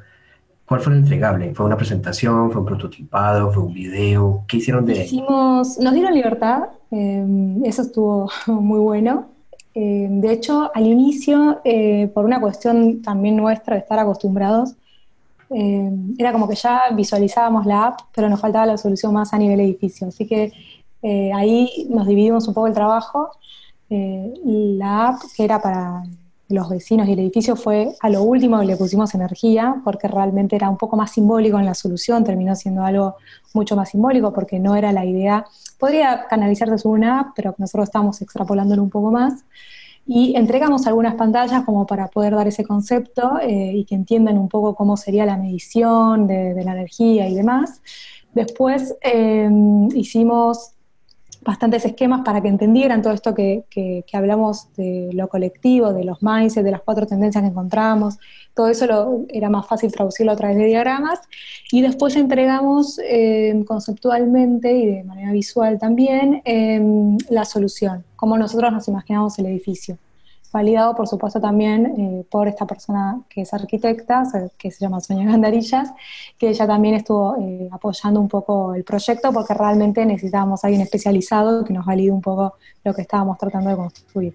[0.66, 1.54] ¿cuál fue el entregable?
[1.54, 2.50] ¿Fue una presentación?
[2.52, 3.52] ¿Fue un prototipado?
[3.52, 4.44] ¿Fue un video?
[4.46, 9.28] ¿Qué hicieron de Hicimos, Nos dieron libertad, eh, eso estuvo muy bueno.
[9.74, 11.60] Eh, de hecho, al inicio,
[12.12, 14.74] por una cuestión también nuestra de estar acostumbrados,
[15.50, 19.38] eh, era como que ya visualizábamos la app, pero nos faltaba la solución más a
[19.38, 20.08] nivel edificio.
[20.08, 20.52] Así que
[21.02, 23.30] eh, ahí nos dividimos un poco el trabajo.
[23.88, 26.04] Eh, la app, que era para
[26.48, 30.56] los vecinos y el edificio, fue a lo último que le pusimos energía, porque realmente
[30.56, 33.16] era un poco más simbólico en la solución, terminó siendo algo
[33.52, 35.46] mucho más simbólico, porque no era la idea.
[35.78, 39.44] Podría canalizarse sobre una app, pero nosotros estamos extrapolándolo un poco más
[40.12, 44.48] y entregamos algunas pantallas como para poder dar ese concepto eh, y que entiendan un
[44.48, 47.80] poco cómo sería la medición de, la energía y demás.
[48.34, 50.72] Después em, hicimos
[51.42, 53.64] bastantes esquemas para que entendieran todo esto que,
[54.12, 58.18] hablamos de lo colectivo, de los mindset, de las cuatro tendencias que encontramos,
[58.54, 61.20] todo eso lo, era más fácil traducirlo a través de diagramas,
[61.72, 68.72] y después entregamos eh, conceptualmente y de manera visual también em, la solución, cómo nosotros
[68.72, 69.98] nos imaginamos el edificio
[70.52, 74.24] validado por supuesto también eh, por esta persona que es arquitecta,
[74.58, 75.92] que se llama Sonia Gandarillas,
[76.38, 80.82] que ella también estuvo eh, apoyando un poco el proyecto porque realmente necesitábamos a alguien
[80.82, 84.34] especializado que nos valide un poco lo que estábamos tratando de construir.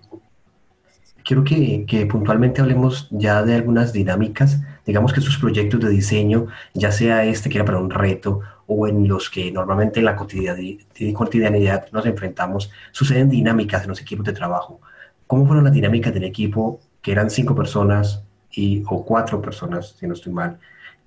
[1.23, 6.45] Quiero que, que puntualmente hablemos ya de algunas dinámicas, digamos que sus proyectos de diseño,
[6.75, 10.15] ya sea este que era para un reto o en los que normalmente en la
[10.15, 14.79] cotidianidad nos enfrentamos, suceden dinámicas en los equipos de trabajo
[15.27, 20.07] ¿Cómo fueron las dinámicas del equipo, que eran cinco personas y, o cuatro personas, si
[20.07, 20.59] no estoy mal?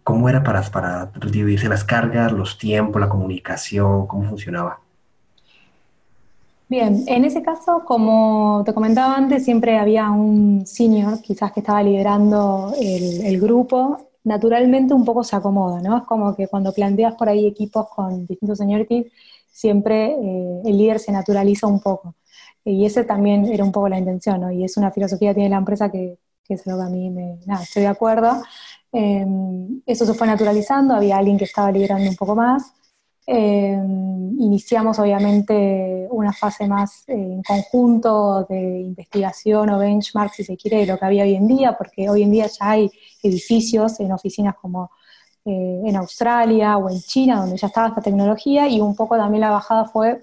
[0.03, 4.07] ¿Cómo era para, para dividirse las cargas, los tiempos, la comunicación?
[4.07, 4.81] ¿Cómo funcionaba?
[6.69, 11.83] Bien, en ese caso, como te comentaba antes, siempre había un senior, quizás que estaba
[11.83, 14.11] liderando el, grupo.
[14.25, 15.97] Naturalmente un poco se acomoda, ¿no?
[15.97, 19.07] Es como que cuando planteas por ahí equipos con distintos seniorities,
[19.51, 22.15] siempre eh, el líder se naturaliza un poco.
[22.69, 24.51] Y ese también era un poco la intención, ¿no?
[24.53, 27.11] Y es una filosofía que tiene la empresa que, que es algo que a mí
[27.11, 27.39] me...
[27.47, 28.43] Nada, estoy de acuerdo.
[28.93, 32.73] Em, eso se fue naturalizando, había alguien que estaba liderando un poco más.
[33.27, 40.57] Em, iniciamos obviamente una fase más eh, en conjunto de investigación o benchmark, si se
[40.57, 42.91] quiere, de lo que había hoy en día, porque hoy en día ya hay
[43.23, 44.91] edificios en oficinas como
[45.45, 49.43] eh, en Australia o en China, donde ya estaba esta tecnología, y un poco también
[49.43, 50.21] la bajada fue,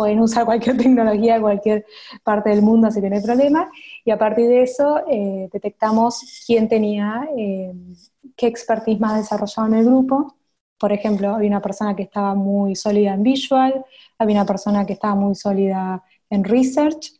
[0.00, 1.84] pueden usar cualquier tecnología en cualquier
[2.24, 3.70] parte del mundo, así que no hay problema,
[4.02, 7.74] y a partir de eso eh, detectamos quién tenía eh,
[8.34, 10.36] qué expertise más desarrollado en el grupo.
[10.78, 13.84] Por ejemplo, había una persona que estaba muy sólida en visual,
[14.18, 17.12] había una persona que estaba muy sólida en research,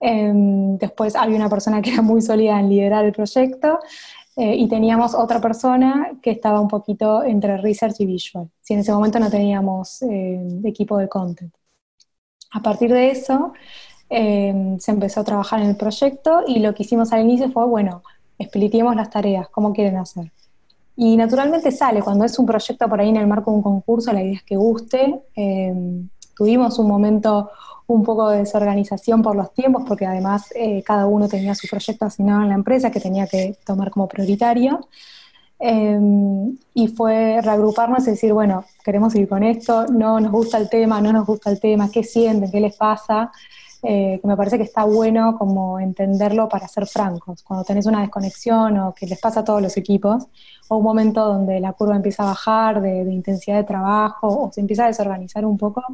[0.00, 3.78] em, después había una persona que era muy sólida en liderar el proyecto,
[4.36, 8.80] eh, y teníamos otra persona que estaba un poquito entre research y visual, si en
[8.80, 11.52] ese momento no teníamos eh, equipo de content.
[12.52, 13.52] A partir de eso,
[14.10, 17.66] eh, se empezó a trabajar en el proyecto y lo que hicimos al inicio fue,
[17.66, 18.02] bueno,
[18.38, 20.30] expliquemos las tareas, cómo quieren hacer.
[20.96, 24.12] Y naturalmente sale, cuando es un proyecto por ahí en el marco de un concurso,
[24.12, 25.22] la idea es que guste.
[26.36, 27.50] tuvimos un momento
[27.86, 32.04] un poco de desorganización por los tiempos, porque además eh, cada uno tenía su proyecto
[32.04, 34.88] asignado en la empresa que tenía que tomar como prioritario.
[35.64, 40.68] Em, y fue reagruparnos y decir, bueno, queremos ir con esto, no nos gusta el
[40.68, 43.30] tema, no nos gusta el tema, qué sienten, qué les pasa,
[43.80, 47.44] eh, que me parece que está bueno como entenderlo para ser francos.
[47.44, 50.26] Cuando tenés una desconexión o que les pasa a todos los equipos,
[50.66, 54.60] o un momento donde la curva empieza a bajar de intensidad de trabajo o se
[54.60, 55.84] empieza a desorganizar un poco,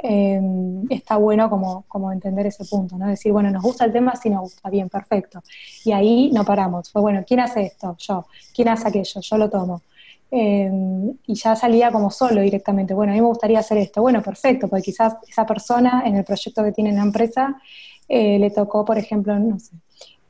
[0.00, 3.08] Em, está bueno como, como, entender ese punto, ¿no?
[3.08, 5.42] Decir, bueno, nos gusta el tema, sí nos gusta, bien, perfecto.
[5.84, 6.90] Y ahí no paramos.
[6.90, 7.96] Fue, bueno, ¿quién hace esto?
[7.98, 8.26] Yo.
[8.54, 9.20] ¿Quién hace aquello?
[9.20, 9.82] Yo lo tomo.
[10.30, 12.94] Em, y ya salía como solo directamente.
[12.94, 14.00] Bueno, a mí me gustaría hacer esto.
[14.02, 17.56] Bueno, perfecto, porque quizás esa persona en el proyecto que tiene en la empresa
[18.08, 19.72] eh, le tocó, por ejemplo, no sé,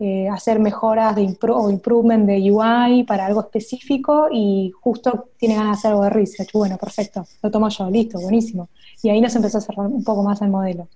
[0.01, 5.71] eh, hacer mejoras de o improvement de UI para algo específico y justo tiene ganas
[5.71, 6.53] de hacer algo de research.
[6.53, 8.69] Bueno, perfecto, lo tomo yo, listo, buenísimo.
[9.03, 10.89] Y ahí nos empezó a cerrar un poco más el modelo.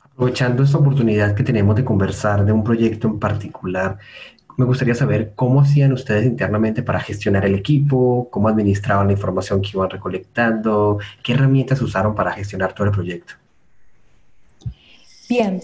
[0.00, 3.98] Aprovechando esta oportunidad que tenemos de conversar de un proyecto en particular,
[4.56, 9.62] me gustaría saber cómo hacían ustedes internamente para gestionar el equipo, cómo administraban la información
[9.62, 13.34] que iban recolectando, qué herramientas usaron para gestionar todo el proyecto.
[15.28, 15.62] Bien,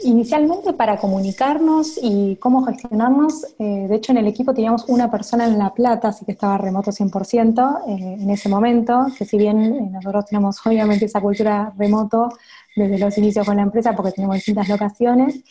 [0.00, 5.44] Inicialmente para comunicarnos y cómo gestionarnos, eh, de hecho en el equipo teníamos una persona
[5.44, 9.60] en La Plata, así que estaba remoto 100% eh, en ese momento, que si bien
[9.60, 12.28] eh, nosotros tenemos obviamente esa cultura remoto
[12.76, 15.42] desde los inicios con la empresa porque tenemos distintas locaciones,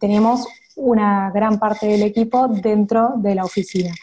[0.00, 3.94] teníamos una gran parte del equipo dentro de la oficina.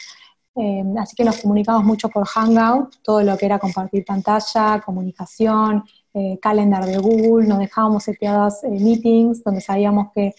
[0.98, 6.38] así que nos comunicamos mucho por Hangout, todo lo que era compartir pantalla, comunicación, eh,
[6.42, 10.34] calendar de Google, nos dejábamos seteadas eh, meetings donde sabíamos que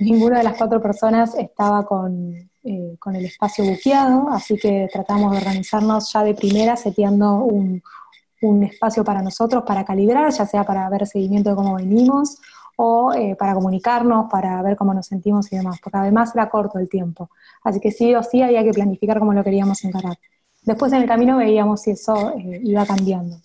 [0.00, 5.30] ninguna de las cuatro personas estaba con, eh, con el espacio buqueado, así que tratamos
[5.30, 7.80] de organizarnos ya de primera seteando un,
[8.42, 12.38] un, espacio para nosotros para calibrar, ya sea para ver seguimiento de cómo venimos
[12.76, 16.88] o para comunicarnos, para ver cómo nos sentimos y demás, porque además era corto el
[16.88, 17.30] tiempo,
[17.62, 20.18] así que sí o sí había que planificar cómo lo queríamos encarar.
[20.62, 23.38] Después en el camino veíamos si eso iba cambiando.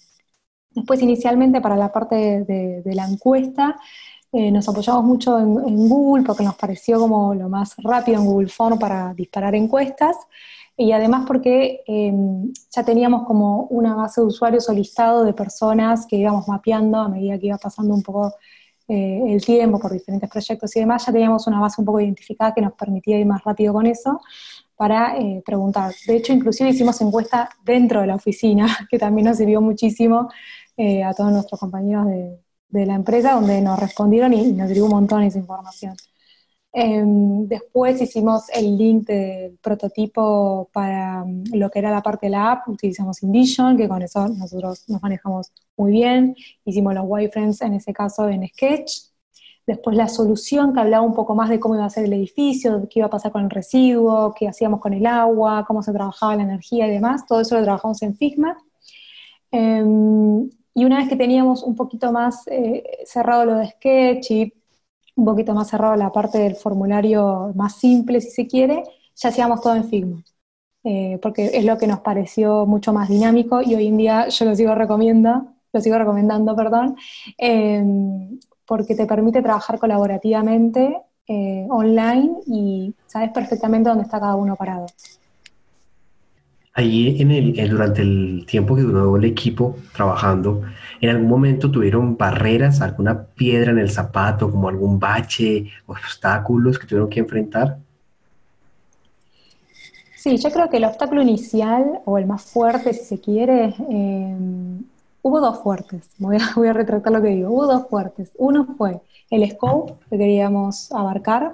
[0.74, 3.76] Después, inicialmente, para la parte de, la encuesta,
[4.32, 8.50] eh, nos apoyamos mucho en, Google porque nos pareció como lo más rápido en Google
[8.50, 10.16] Form para disparar encuestas.
[10.78, 16.06] y además porque em, ya teníamos como una base de usuarios o listado de personas
[16.08, 18.34] que íbamos mapeando a medida que iba pasando un poco
[18.94, 22.54] eh, el tiempo por diferentes proyectos y demás, ya teníamos una base un poco identificada
[22.54, 24.20] que nos permitía ir más rápido con eso
[24.76, 25.94] para eh, preguntar.
[26.08, 30.30] De hecho, inclusive hicimos encuesta dentro de la oficina, que también nos sirvió muchísimo
[30.82, 32.40] eh, a todos nuestros compañeros de,
[32.70, 35.96] de, la empresa, donde nos respondieron y, nos sirvió un montón esa información.
[36.74, 42.32] Em, después hicimos el link del prototipo para mm, lo que era la parte de
[42.32, 47.62] la app, utilizamos InVision, que con eso nosotros nos manejamos muy bien, hicimos los wireframes
[47.62, 48.92] en ese caso en Sketch,
[49.68, 52.88] después la solución que hablaba un poco más de cómo iba a ser el edificio,
[52.90, 56.38] qué iba a pasar con el residuo, qué hacíamos con el agua, cómo se trabajaba
[56.38, 58.58] la energía y demás, todo eso lo trabajamos en Figma.
[59.52, 64.54] Em, y una vez que teníamos un poquito más eh, cerrado lo de Sketch y
[65.16, 68.84] un poquito más cerrado la parte del formulario más simple, si se quiere,
[69.16, 70.24] ya hacíamos todo en Figma.
[70.84, 74.46] Eh, porque es lo que nos pareció mucho más dinámico y hoy en día yo
[74.46, 76.96] lo sigo recomiendo, lo sigo recomendando, perdón,
[77.38, 84.56] em, porque te permite trabajar colaborativamente eh, online y sabes perfectamente dónde está cada uno
[84.56, 84.88] parado.
[86.74, 90.62] Allí en el, durante el tiempo que duró el equipo trabajando,
[91.02, 96.88] ¿en algún momento tuvieron barreras, alguna piedra en el zapato, como algún bache, obstáculos que
[96.88, 97.78] tuvieron que enfrentar?
[100.16, 104.36] Sí, yo creo que el obstáculo inicial, o el más fuerte si se quiere, eh,
[105.24, 106.10] hubo dos fuertes.
[106.20, 107.50] Voy a, voy a retratar lo que digo.
[107.50, 108.32] Hubo dos fuertes.
[108.38, 111.54] Uno fue el scope que queríamos abarcar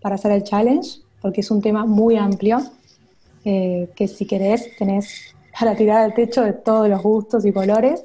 [0.00, 2.58] para hacer el challenge, porque es un tema muy amplio
[3.48, 8.04] eh, que si querés tenés para tirar al techo de todos los gustos y colores.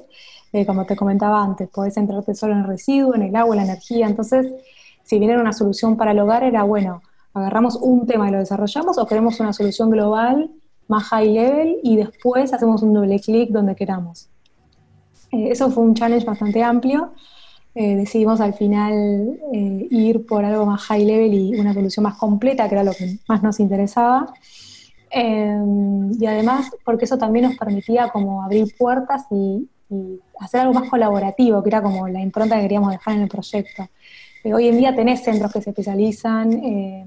[0.52, 3.66] Eh, como te comentaba antes, podés centrarte solo en el residuo, en el agua, en
[3.66, 4.06] la energía.
[4.06, 4.52] Entonces,
[5.02, 7.02] si bien era una solución para el hogar, era bueno,
[7.34, 10.48] agarramos un tema y lo desarrollamos o queremos una solución global
[10.86, 14.28] más high level y después hacemos un doble clic donde queramos.
[15.32, 17.14] Eh, eso fue un challenge bastante amplio.
[17.74, 19.40] decidimos al final
[19.90, 23.18] ir por algo más high level y una solución más completa, que era lo que
[23.26, 24.32] más nos interesaba.
[25.14, 29.68] Em, y además, porque eso también nos permitía como abrir puertas y,
[30.40, 33.86] hacer algo más colaborativo, que era como la impronta que queríamos dejar en el proyecto.
[34.42, 37.04] Eh, hoy en día tenés centros que se especializan, eh,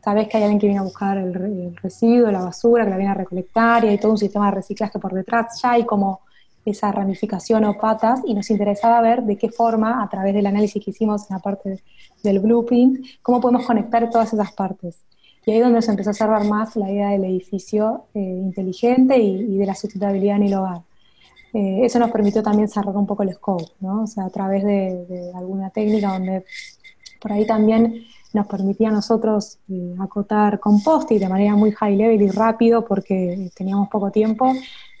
[0.00, 3.10] sabés que hay alguien que viene a buscar el, residuo, la basura, que la viene
[3.10, 6.20] a recolectar, y hay todo un sistema de reciclaje por detrás, ya hay como
[6.64, 10.82] esa ramificación o patas, y nos interesaba ver de qué forma, a través del análisis
[10.84, 11.82] que hicimos en la parte
[12.22, 15.04] del blueprint, cómo podemos conectar todas esas partes.
[15.46, 19.18] Y ahí es donde se empezó a cerrar más la idea del edificio eh, inteligente
[19.18, 20.82] y, de la sustentabilidad en el hogar.
[21.52, 24.02] Eh, eso nos permitió también cerrar un poco el scope, ¿no?
[24.02, 26.44] O sea, a través de, alguna técnica donde
[27.20, 31.96] por ahí también nos permitía a nosotros eh, acotar compost y de manera muy high
[31.96, 34.52] level y rápido porque teníamos poco tiempo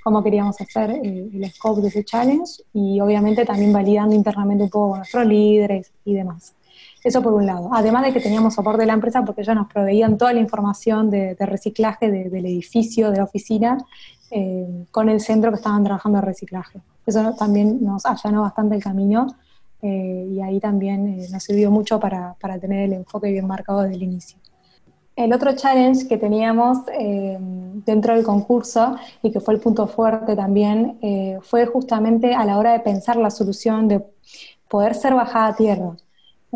[0.04, 4.90] cómo queríamos hacer el scope de ese challenge y obviamente también validando internamente un poco
[4.90, 6.54] con nuestros líderes y demás.
[7.04, 7.68] Eso por un lado.
[7.72, 11.10] Además de que teníamos soporte de la empresa porque ellos nos proveían toda la información
[11.10, 13.76] de, reciclaje del edificio, de la oficina,
[14.30, 16.80] eh, con el centro que estaban trabajando de reciclaje.
[17.06, 19.26] Eso también nos allanó bastante el camino
[19.82, 23.82] eh, y ahí también eh, nos sirvió mucho para, para, tener el enfoque bien marcado
[23.82, 24.38] desde el inicio.
[25.14, 26.78] El otro challenge que teníamos
[27.86, 30.98] dentro del concurso y que fue el punto fuerte también
[31.40, 34.04] fue justamente a la hora de pensar la solución de
[34.68, 35.96] poder ser bajada a tierra.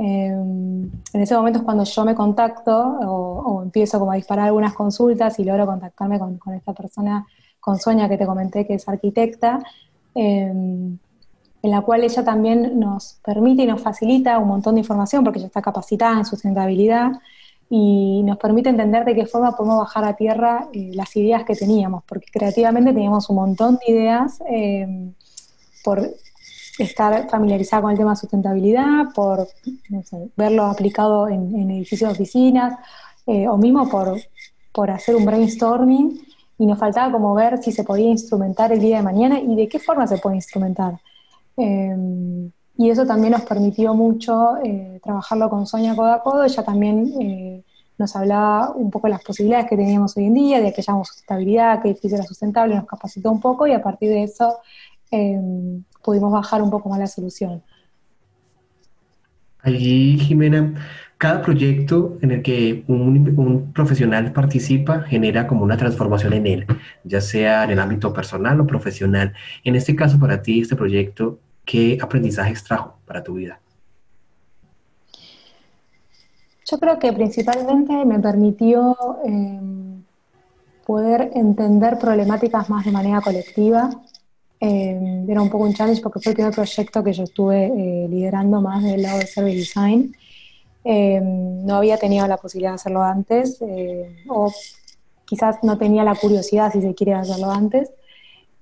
[0.01, 4.73] Em, en ese momento es cuando yo me contacto o, empiezo como a disparar algunas
[4.73, 7.27] consultas y logro contactarme con, esta persona,
[7.59, 9.61] con Sonia que te comenté, que es arquitecta,
[10.15, 10.99] em,
[11.63, 15.41] en la cual ella también nos permite y nos facilita un montón de información porque
[15.41, 17.13] ella está capacitada en sustentabilidad
[17.69, 21.57] y nos permite entender de qué forma podemos bajar a tierra eh, las ideas que
[21.57, 25.13] teníamos, porque creativamente teníamos un montón de ideas em,
[25.83, 26.09] por
[26.79, 29.49] estar familiarizada con el tema de sustentabilidad, por
[30.37, 32.79] verlo aplicado en, edificios de oficinas,
[33.27, 34.19] eh, o mismo por,
[34.73, 36.21] por hacer un brainstorming,
[36.59, 39.69] y nos faltaba como ver si se podía instrumentar el día de mañana y de
[39.69, 40.99] qué forma se puede instrumentar.
[41.57, 46.45] Em, y eso también nos permitió mucho eh, trabajarlo con Sonia codo a codo.
[46.45, 47.64] Ella también eh,
[47.97, 51.09] nos hablaba un poco de las posibilidades que teníamos hoy en día, de que hayamos
[51.09, 54.59] sustentabilidad, que edificio era sustentable, nos capacitó un poco y a partir de eso
[55.11, 57.63] em, pudimos bajar un poco más la solución.
[59.63, 60.75] Allí, Jimena,
[61.19, 66.67] cada proyecto en el que un, profesional participa genera como una transformación en él,
[67.03, 69.35] ya sea en el ámbito personal o profesional.
[69.65, 73.61] En este caso, para ti, este proyecto, ¿qué aprendizaje trajo para tu vida?
[76.71, 80.03] Yo creo que principalmente me permitió em,
[80.87, 83.90] poder entender problemáticas más de manera colectiva.
[84.61, 88.09] Eh, era un poco un challenge porque fue el primer proyecto que yo estuve eh,
[88.09, 90.15] liderando más del lado de Service Design.
[90.85, 93.63] Eh, no había tenido la posibilidad de hacerlo antes,
[94.29, 94.50] o
[95.27, 97.90] quizás no tenía la curiosidad, si se quiere, hacerlo antes.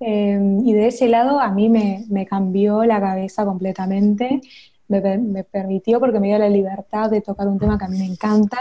[0.01, 4.41] y de ese lado a mí me, cambió la cabeza completamente,
[4.89, 7.99] me, me, permitió porque me dio la libertad de tocar un tema que a mí
[7.99, 8.61] me encanta.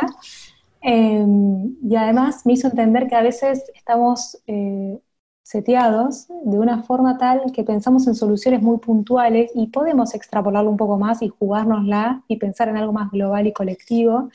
[0.82, 4.38] y además me hizo entender que a veces estamos
[5.46, 10.76] seteados de una forma tal que pensamos en soluciones muy puntuales y podemos extrapolarlo un
[10.76, 14.32] poco más y jugárnosla y pensar en algo más global y colectivo,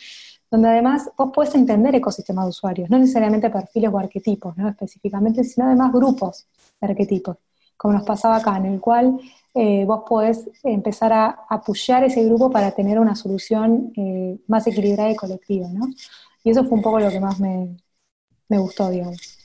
[0.52, 4.68] donde además vos podés entender ecosistemas de usuarios, no necesariamente perfiles o arquetipos, ¿no?
[4.68, 6.46] específicamente, sino además grupos
[6.80, 7.38] de arquetipos,
[7.76, 9.18] como nos pasaba acá, en el cual
[9.52, 15.10] eh, vos podés empezar a apoyar ese grupo para tener una solución eh, más equilibrada
[15.10, 15.66] y colectiva.
[15.72, 15.88] ¿no?
[16.44, 17.76] Y eso fue un poco lo que más me,
[18.48, 19.39] me gustó, digamos.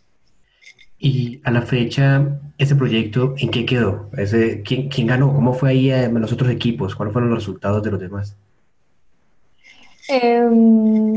[0.98, 4.10] Y a la fecha, ese proyecto, ¿en qué quedó?
[4.18, 5.34] Ese, ¿quién, ¿Quién ganó?
[5.34, 6.96] ¿Cómo fue ahí en los otros equipos?
[6.96, 8.36] ¿Cuáles fueron los resultados de los demás?
[10.08, 11.16] Em,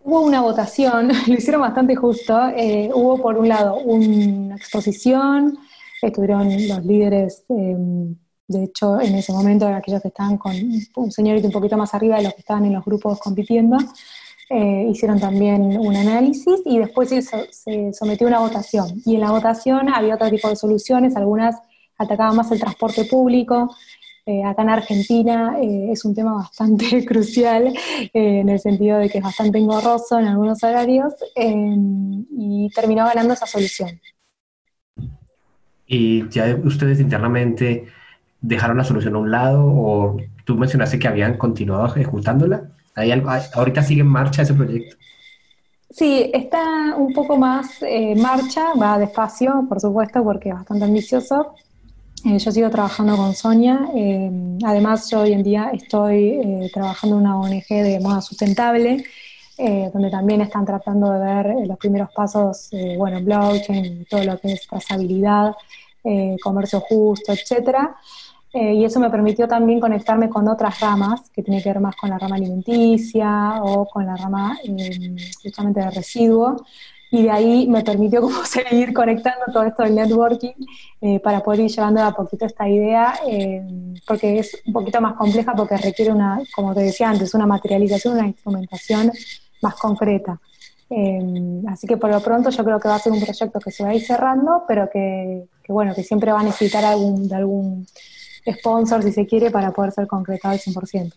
[0.00, 2.48] hubo una votación, lo hicieron bastante justo.
[2.56, 5.58] Eh, hubo, por un lado, una exposición,
[6.02, 8.14] estuvieron los líderes, em,
[8.46, 10.52] de hecho, en ese momento, aquellos que estaban con
[10.96, 13.76] un señorito un poquito más arriba de los que estaban en los grupos compitiendo.
[14.52, 19.00] Eh, hicieron también un análisis y después se, sometió a una votación.
[19.04, 21.54] Y en la votación había otro tipo de soluciones, algunas
[21.96, 23.72] atacaban más el transporte público.
[24.26, 27.72] Eh, acá en Argentina eh, es un tema bastante crucial
[28.12, 33.46] en el sentido de que es bastante engorroso en algunos horarios y terminó ganando esa
[33.46, 34.00] solución.
[35.86, 37.86] ¿Y ya ustedes internamente
[38.40, 42.68] dejaron la solución a un lado o tú mencionaste que habían continuado ejecutándola?
[43.54, 44.96] Ahorita sigue en marcha ese proyecto.
[45.90, 50.84] Sí, está un poco más en eh, marcha, va despacio, por supuesto, porque es bastante
[50.84, 51.54] ambicioso.
[52.24, 53.88] Eh, yo sigo trabajando con Sonia.
[53.92, 54.30] Eh,
[54.64, 59.04] además, yo hoy en día estoy trabajando en una ONG de moda sustentable,
[59.92, 64.66] donde también están tratando de ver los primeros pasos, bueno, blockchain, todo lo que es
[64.66, 65.52] trazabilidad,
[66.42, 67.94] comercio justo, etcétera.
[68.52, 71.94] Eh, y eso me permitió también conectarme con otras ramas, que tiene que ver más
[71.94, 76.62] con la rama alimenticia o con la rama eh, justamente de residuos.
[77.12, 80.54] Y de ahí me permitió como seguir conectando todo esto del networking
[81.00, 83.14] eh, para poder ir llevando a poquito esta idea,
[84.06, 88.14] porque es un poquito más compleja, porque requiere una, como te decía antes, una materialización,
[88.14, 89.12] una instrumentación
[89.62, 90.40] más concreta.
[91.68, 93.84] así que por lo pronto yo creo que va a ser un proyecto que se
[93.84, 97.36] va a ir cerrando, pero que, que bueno, que siempre va a necesitar algún, de
[97.36, 97.86] algún
[98.46, 101.12] sponsor, si se quiere, para poder ser concretado al 100%.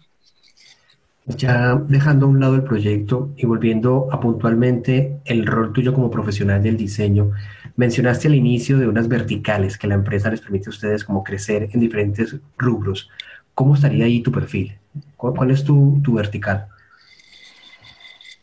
[1.26, 6.11] Ya dejando a un lado el proyecto y volviendo a puntualmente el rol tuyo como
[6.11, 7.32] profesional del diseño,
[7.78, 11.69] mencionaste al inicio de unas verticales que la empresa les permite a ustedes como crecer
[11.71, 13.09] en diferentes rubros.
[13.53, 14.78] ¿Cómo estaría ahí tu perfil?
[15.15, 16.67] ¿Cuál, es tu, tu vertical?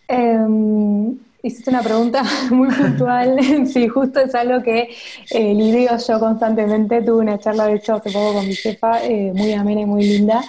[0.09, 3.39] Em, Hiciste una pregunta muy puntual.
[3.67, 4.91] sí, justo es algo que
[5.31, 7.03] eh, lidio yo constantemente.
[7.03, 10.05] Tuve una charla, de hecho, hace poco con mi jefa, eh, muy amena y muy
[10.05, 10.43] linda.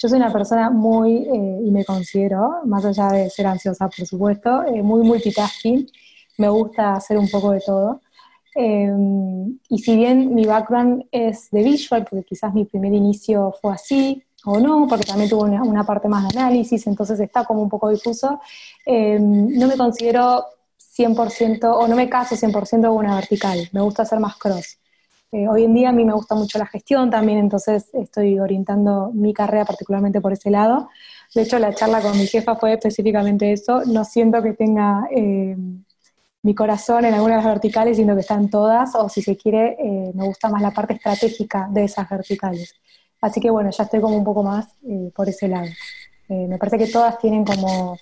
[0.00, 4.06] Yo soy una persona muy, eh, y me considero, más allá de ser ansiosa, por
[4.06, 5.86] supuesto, eh, muy multitasking.
[6.38, 8.00] Me gusta hacer un poco de todo.
[9.68, 14.24] y si bien mi background es de visual, porque quizás mi primer inicio fue así,
[14.44, 17.90] o no, porque también tuvo una, parte más de análisis, entonces está como un poco
[17.90, 18.40] difuso.
[18.86, 20.44] Em, no me considero
[20.78, 24.78] 100% o no me caso 100% con una vertical, me gusta hacer más cross.
[25.30, 29.10] Eh, hoy en día a mí me gusta mucho la gestión también, entonces estoy orientando
[29.12, 30.88] mi carrera particularmente por ese lado.
[31.34, 33.82] De hecho, la charla con mi jefa fue específicamente eso.
[33.84, 35.84] No siento que tenga em,
[36.42, 40.24] mi corazón en algunas verticales, sino que están todas, o si se quiere, eh, me
[40.24, 42.74] gusta más la parte estratégica de esas verticales.
[43.20, 45.66] Así que bueno, ya estoy como un poco más eh, por ese lado.
[46.28, 47.96] Eh, me parece que todas tienen como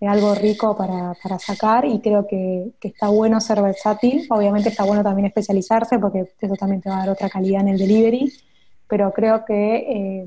[0.00, 4.26] eh, algo rico para, para, sacar y creo que, que, está bueno ser versátil.
[4.30, 7.68] Obviamente está bueno también especializarse porque eso también te va a dar otra calidad en
[7.68, 8.32] el delivery,
[8.88, 10.24] pero creo que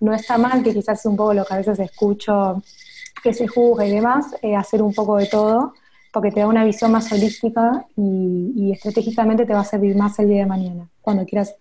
[0.00, 2.62] no está mal, que quizás es un poco lo que a veces escucho
[3.22, 5.74] que se juzga y demás, hacer un poco de todo
[6.12, 10.18] porque te da una visión más holística y, y estratégicamente te va a servir más
[10.18, 11.54] el día de mañana, cuando quieras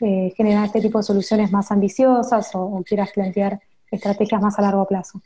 [0.00, 4.86] eh, generar este tipo de soluciones más ambiciosas o, quieras plantear estrategias más a largo
[4.86, 5.20] plazo.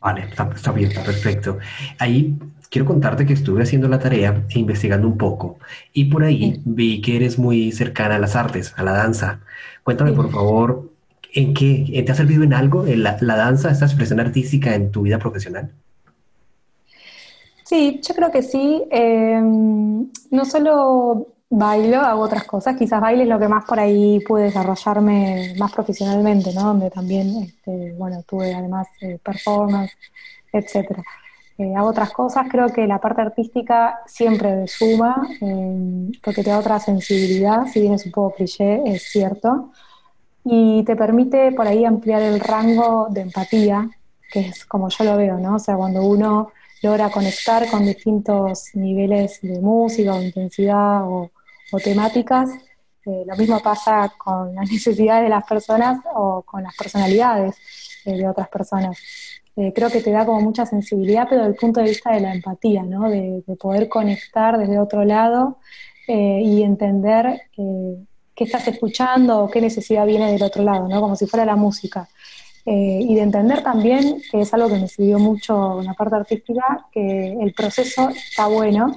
[0.00, 1.58] Vale, está, bien, está perfecto.
[1.98, 2.36] Ahí
[2.70, 5.58] quiero contarte que estuve haciendo la tarea e investigando un poco
[5.92, 9.40] y por ahí vi que eres muy cercana a las artes, a la danza.
[9.82, 10.90] Cuéntame, por favor,
[11.32, 15.02] ¿en qué te ha servido en algo la, la danza, esta expresión artística en tu
[15.02, 15.70] vida profesional?
[17.64, 18.84] Sí, yo creo que sí.
[18.90, 22.76] Em, no solo bailo, hago otras cosas.
[22.76, 26.62] Quizás baile es lo que más por ahí pude desarrollarme más profesionalmente, ¿no?
[26.64, 29.92] Donde también, este, bueno, tuve además eh, performance,
[30.52, 31.02] etcétera.
[31.56, 36.58] Eh, hago otras cosas, creo que la parte artística siempre suma, em, porque te da
[36.58, 39.70] otra sensibilidad, si bien es un poco cliché, es cierto,
[40.44, 43.88] y te permite por ahí ampliar el rango de empatía,
[44.32, 45.54] que es como yo lo veo, ¿no?
[45.56, 46.50] O sea, cuando uno
[46.82, 51.30] logra conectar con distintos niveles de música o intensidad o,
[51.78, 52.50] temáticas,
[53.06, 57.56] eh, lo mismo pasa con las necesidades de las personas o con las personalidades
[58.04, 58.98] eh, de otras personas.
[59.56, 62.20] Eh, creo que te da como mucha sensibilidad, pero desde el punto de vista de
[62.20, 63.08] la empatía, ¿no?
[63.08, 65.58] de, poder conectar desde otro lado
[66.06, 71.00] y entender qué estás escuchando o qué necesidad viene del otro lado, ¿no?
[71.00, 72.08] como si fuera la música.
[72.66, 76.16] Eh, y de entender también, que es algo que me sirvió mucho en la parte
[76.16, 78.96] artística, que el proceso está bueno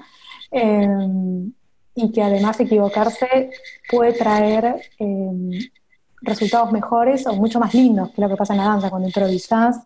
[0.51, 0.87] eh,
[1.97, 3.49] y que además equivocarse
[3.89, 5.69] puede traer eh,
[6.21, 9.81] resultados mejores o mucho más lindos, que lo que pasa en la danza, cuando improvisás,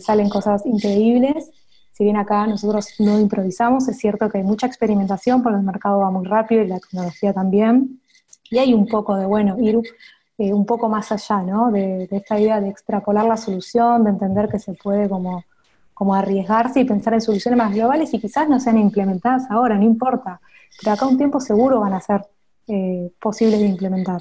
[0.00, 1.50] salen cosas increíbles.
[1.92, 6.00] Si bien acá nosotros no improvisamos, es cierto que hay mucha experimentación porque el mercado
[6.00, 8.00] va muy rápido y la tecnología también.
[8.50, 9.80] Y hay un poco de, bueno, ir
[10.38, 11.70] eh, un poco más allá, ¿no?
[11.70, 15.44] De, esta idea de extrapolar la solución, de entender que se puede como,
[15.94, 19.84] como arriesgarse y pensar en soluciones más globales y quizás no sean implementadas ahora, no
[19.84, 20.40] importa,
[20.80, 22.22] pero acá un tiempo seguro van a ser
[22.68, 24.20] eh, posibles de implementar.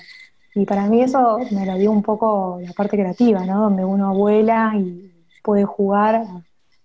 [0.53, 3.61] Y para mí eso me lo dio un poco la parte creativa, ¿no?
[3.61, 5.11] Donde uno vuela y
[5.43, 6.25] puede jugar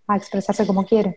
[0.06, 1.16] a expresarse como quiere.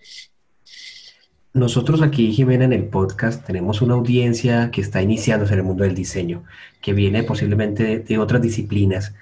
[1.53, 5.83] Nosotros aquí, Jimena, en el podcast tenemos una audiencia que está iniciándose en el mundo
[5.83, 6.43] del diseño,
[6.81, 9.13] que viene posiblemente de, otras disciplinas.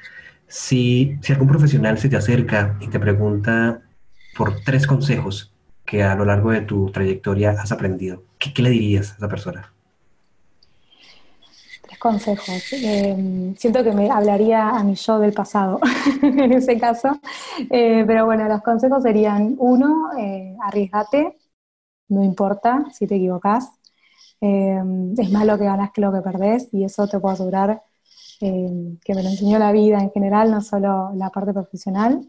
[0.48, 3.82] Si, si, algún profesional se te acerca y te pregunta
[4.36, 5.52] por tres consejos
[5.88, 9.74] que a lo largo de tu trayectoria has aprendido, ¿qué, le dirías a esa persona?
[11.82, 12.74] Tres consejos.
[12.74, 15.80] Em, siento que me hablaría a mi yo del pasado
[16.22, 17.20] en ese caso.
[17.72, 21.38] Eh, pero bueno, los consejos serían, uno, eh, arriesgate
[22.10, 23.72] no importa si te equivocas.
[24.40, 24.82] Eh,
[25.18, 27.82] es más lo que ganas que lo que perdés y eso te puedo asegurar
[28.40, 32.28] eh, que me lo enseñó la vida en general, no solo la parte profesional.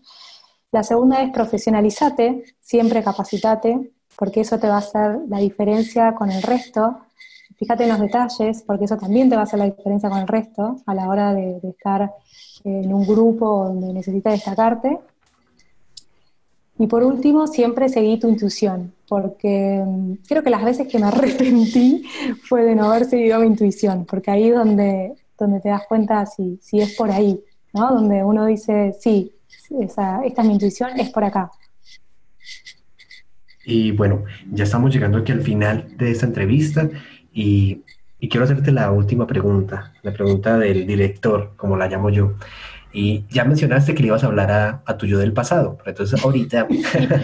[0.70, 6.30] La segunda es profesionalizate, siempre capacitate, porque eso te va a hacer la diferencia con
[6.30, 6.98] el resto.
[7.56, 10.28] Fíjate en los detalles, porque eso también te va a hacer la diferencia con el
[10.28, 12.12] resto a la hora de, estar
[12.64, 14.98] en un grupo donde necesitas destacarte.
[16.78, 21.06] Y por último, siempre seguí tu intuición, porque mm, creo que las veces que me
[21.06, 22.04] arrepentí
[22.48, 26.26] fue de no haber seguido mi intuición, porque ahí es donde, donde te das cuenta
[26.26, 27.42] si, si es por ahí,
[27.72, 27.94] ¿no?
[27.94, 29.32] Donde uno dice, sí,
[29.70, 31.50] esa, esta es mi intuición, es por acá.
[33.64, 36.88] Y bueno, ya estamos llegando aquí al final de esta entrevista
[37.32, 37.82] y,
[38.18, 42.34] y quiero hacerte la última pregunta, la pregunta del director, como la llamo yo.
[42.92, 46.66] Y ya mencionaste que le ibas a hablar a, tu yo del pasado, entonces ahorita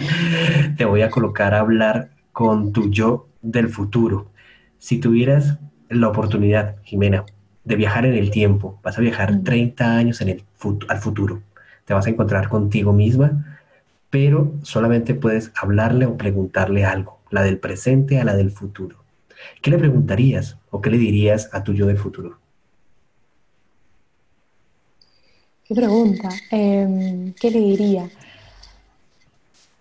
[0.77, 4.31] te voy a colocar a hablar con tu yo del futuro.
[4.77, 5.57] Si tuvieras
[5.89, 7.25] la oportunidad, Jimena,
[7.63, 10.43] de viajar en el tiempo, vas a viajar 30 años en el
[10.87, 11.41] al futuro,
[11.85, 13.59] te vas a encontrar contigo misma,
[14.09, 18.97] pero solamente puedes hablarle o preguntarle algo, la del presente a la del futuro.
[19.61, 22.37] ¿Qué le preguntarías o qué le dirías a tu yo del futuro?
[25.65, 26.29] Qué pregunta.
[26.51, 28.09] Em, ¿Qué le diría?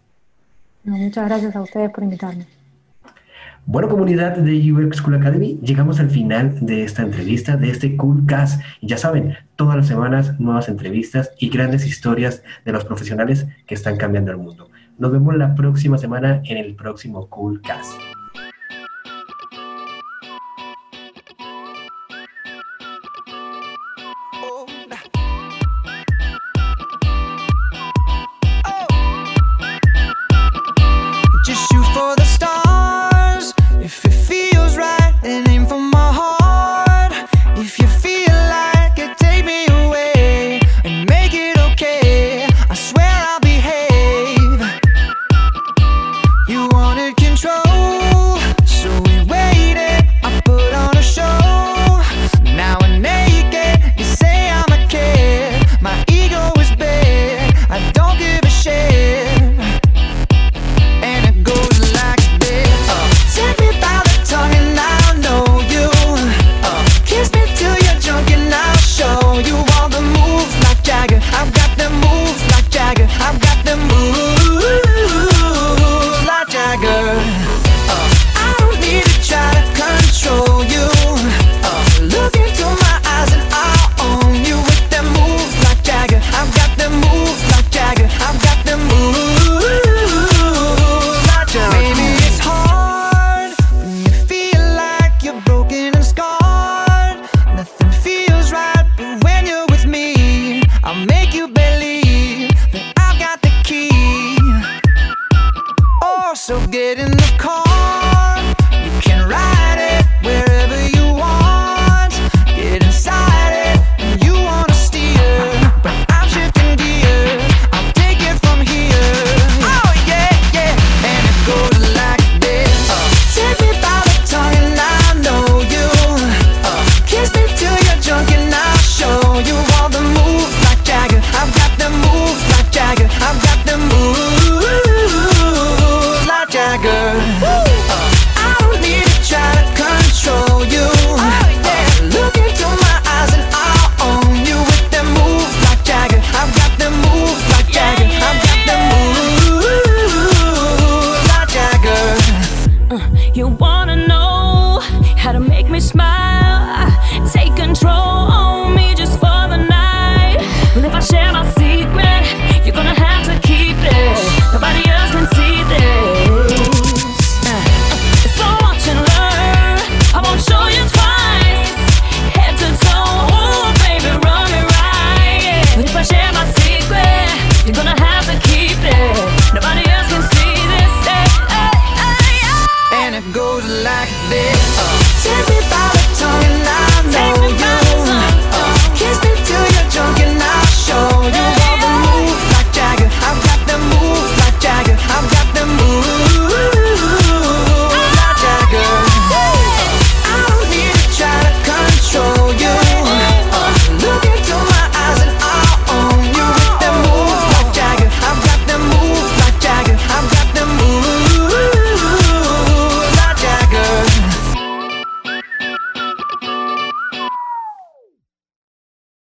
[0.84, 2.46] Muchas gracias a ustedes por invitarme.
[3.70, 8.24] Bueno, comunidad de UX School Academy, llegamos al final de esta entrevista, de este Cool
[8.24, 8.62] Cast.
[8.80, 13.98] Ya saben, todas las semanas nuevas entrevistas y grandes historias de los profesionales que están
[13.98, 14.70] cambiando el mundo.
[14.96, 17.92] Nos vemos la próxima semana en el próximo Cool Cast.